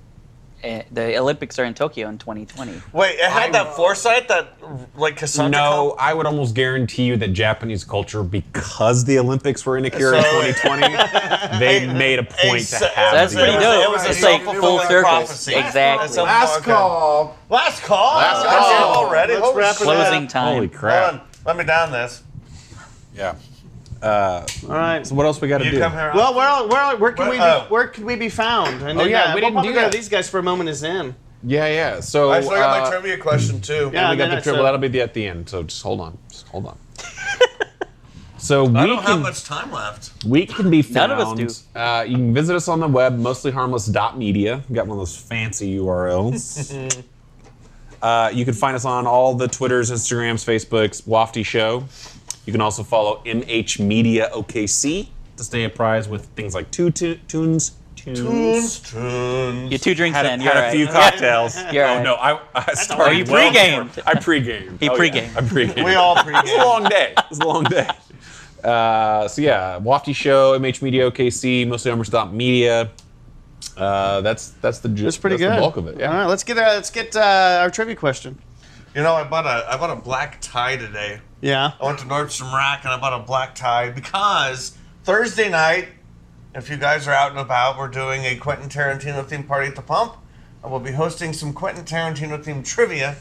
[0.65, 2.81] Eh, The Olympics are in Tokyo in 2020.
[2.93, 4.57] Wait, it had that foresight that
[4.97, 5.61] like Cassandra.
[5.61, 10.23] No, I would almost guarantee you that Japanese culture, because the Olympics were in Akira
[10.23, 13.13] So- in 2020, they made a point It's- to have.
[13.13, 13.85] That's the pretty dope.
[13.85, 15.03] it was a It's like full circle.
[15.03, 15.55] prophecy.
[15.55, 16.07] Exactly.
[16.07, 17.37] It's a- Last call.
[17.51, 18.17] Last call.
[18.17, 19.05] Last call.
[19.07, 19.35] already.
[19.35, 19.87] Let's Holy wrap it shit.
[19.89, 19.95] up.
[20.09, 20.55] Closing time.
[20.55, 21.13] Holy Hold crap!
[21.13, 21.21] on.
[21.45, 22.23] Let me down this.
[23.15, 23.35] Yeah.
[24.05, 25.07] Uh, All right.
[25.07, 25.79] so what else we got to You do?
[25.81, 26.13] come here.
[26.15, 27.65] Well, where, where, where can we be, Oh.
[27.71, 28.83] where can we be found?
[28.83, 29.93] And Oh, yeah, we we'll didn't probably do go to that.
[29.93, 31.15] these guys for a moment is in.
[31.43, 32.01] Yeah, yeah.
[32.01, 33.91] So I still got my uh, trivia question too.
[33.95, 34.11] Yeah.
[34.11, 34.59] we got the I- triple.
[34.59, 35.49] so- That'll be the, at the end.
[35.49, 36.19] So just hold on.
[36.31, 36.77] Just hold on.
[38.39, 40.13] so I we don't have can much time left.
[40.27, 41.11] we can be found.
[41.11, 44.65] None of us Uh, you can visit us on the web, mostlyharmless.media.
[44.69, 47.03] We got one of those fancy URLs.
[48.03, 51.85] uh, you can find us on all the Twitters, Instagrams, Facebooks, Wafty Show.
[52.47, 57.17] You can also follow MH Media OKC to stay apprised with things like two tu-
[57.27, 58.21] tunes, tunes.
[58.21, 59.71] Tunes, tunes.
[59.71, 60.41] You're two drinks Had, in.
[60.41, 60.73] a, You're had a right.
[60.77, 61.57] few cocktails.
[61.73, 62.03] You're oh right.
[62.03, 63.05] no, I, I started.
[63.09, 63.95] Oh, you well pre-gamed.
[63.95, 64.81] before- I pre-gamed.
[64.81, 65.37] He Oh, yeah, pre-gamed.
[65.37, 65.85] I pre-gamed.
[65.87, 67.15] We all It's a long day.
[67.31, 67.89] It's a long day.
[68.63, 71.91] Uh, so yeah, Wafty Show, MH Media OKC, mostly
[72.33, 72.91] Media.
[73.77, 75.57] Uh, that's that's the That's pretty that's good.
[75.57, 75.99] The bulk of it.
[75.99, 76.09] Yeah.
[76.11, 78.39] All right, let's get uh, let's get uh, our trivia question.
[78.95, 81.21] You know, I bought a I bought a black tie today.
[81.45, 81.73] Yeah.
[81.79, 85.89] I went to Nordstrom Rack and I bought a black tie because Thursday night,
[86.55, 89.77] if you guys are out and about, we're doing a Quentin Tarantino themed party at
[89.77, 90.15] the Pump.
[90.63, 93.17] And we'll be hosting some Quentin Tarantino themed trivia.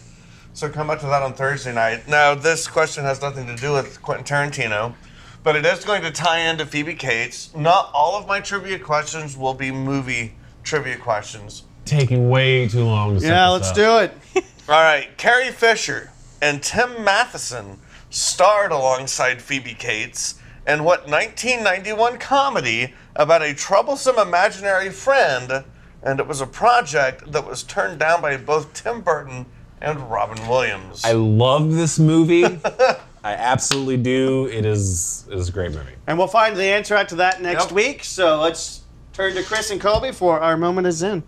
[0.53, 2.07] So come out to that on Thursday night.
[2.07, 4.95] Now, this question has nothing to do with Quentin Tarantino,
[5.43, 7.53] but it is going to tie into Phoebe Cates.
[7.53, 11.63] Not all of my trivia questions will be movie trivia questions.
[11.83, 13.19] Taking way too long.
[13.19, 13.75] To Yeah, let's up.
[13.75, 14.45] do it.
[14.69, 16.11] All right, Carrie Fisher
[16.41, 17.79] and Tim Matheson
[18.13, 20.35] starred alongside Phoebe Cates
[20.67, 25.63] in what 1991 comedy about a troublesome imaginary friend,
[26.03, 29.47] and it was a project that was turned down by both Tim Burton
[29.81, 31.03] and Robin Williams.
[31.03, 32.43] I love this movie.
[33.25, 34.45] I absolutely do.
[34.47, 35.93] It is it is a great movie.
[36.05, 37.71] And we'll find the answer out to that next Yep.
[37.71, 38.03] week.
[38.03, 38.81] So let's
[39.13, 41.23] turn to Chris and Colby for our moment is in.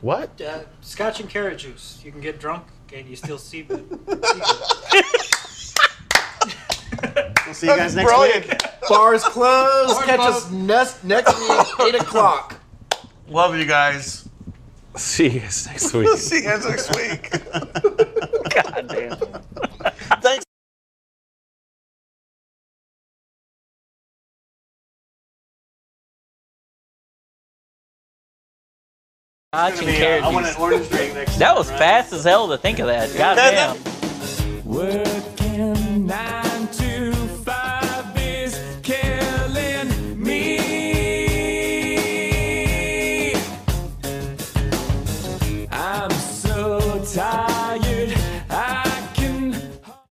[0.00, 0.40] What?
[0.40, 2.00] Uh, scotch and carrot juice.
[2.04, 2.64] You can get drunk
[2.94, 3.82] and you still see the.
[7.44, 8.48] We'll see you guys next Brilliant.
[8.48, 8.60] week.
[8.88, 10.02] Bars closed.
[10.02, 12.58] Catch us next next week, eight o'clock.
[13.28, 14.28] Love you guys.
[14.96, 16.08] See you guys next week.
[16.18, 17.92] See you guys next week.
[29.56, 32.78] Carrot uh, I want an orange drink next That was fast as hell to think
[32.78, 33.14] of that.
[33.16, 33.76] God damn.
[34.64, 36.45] Working night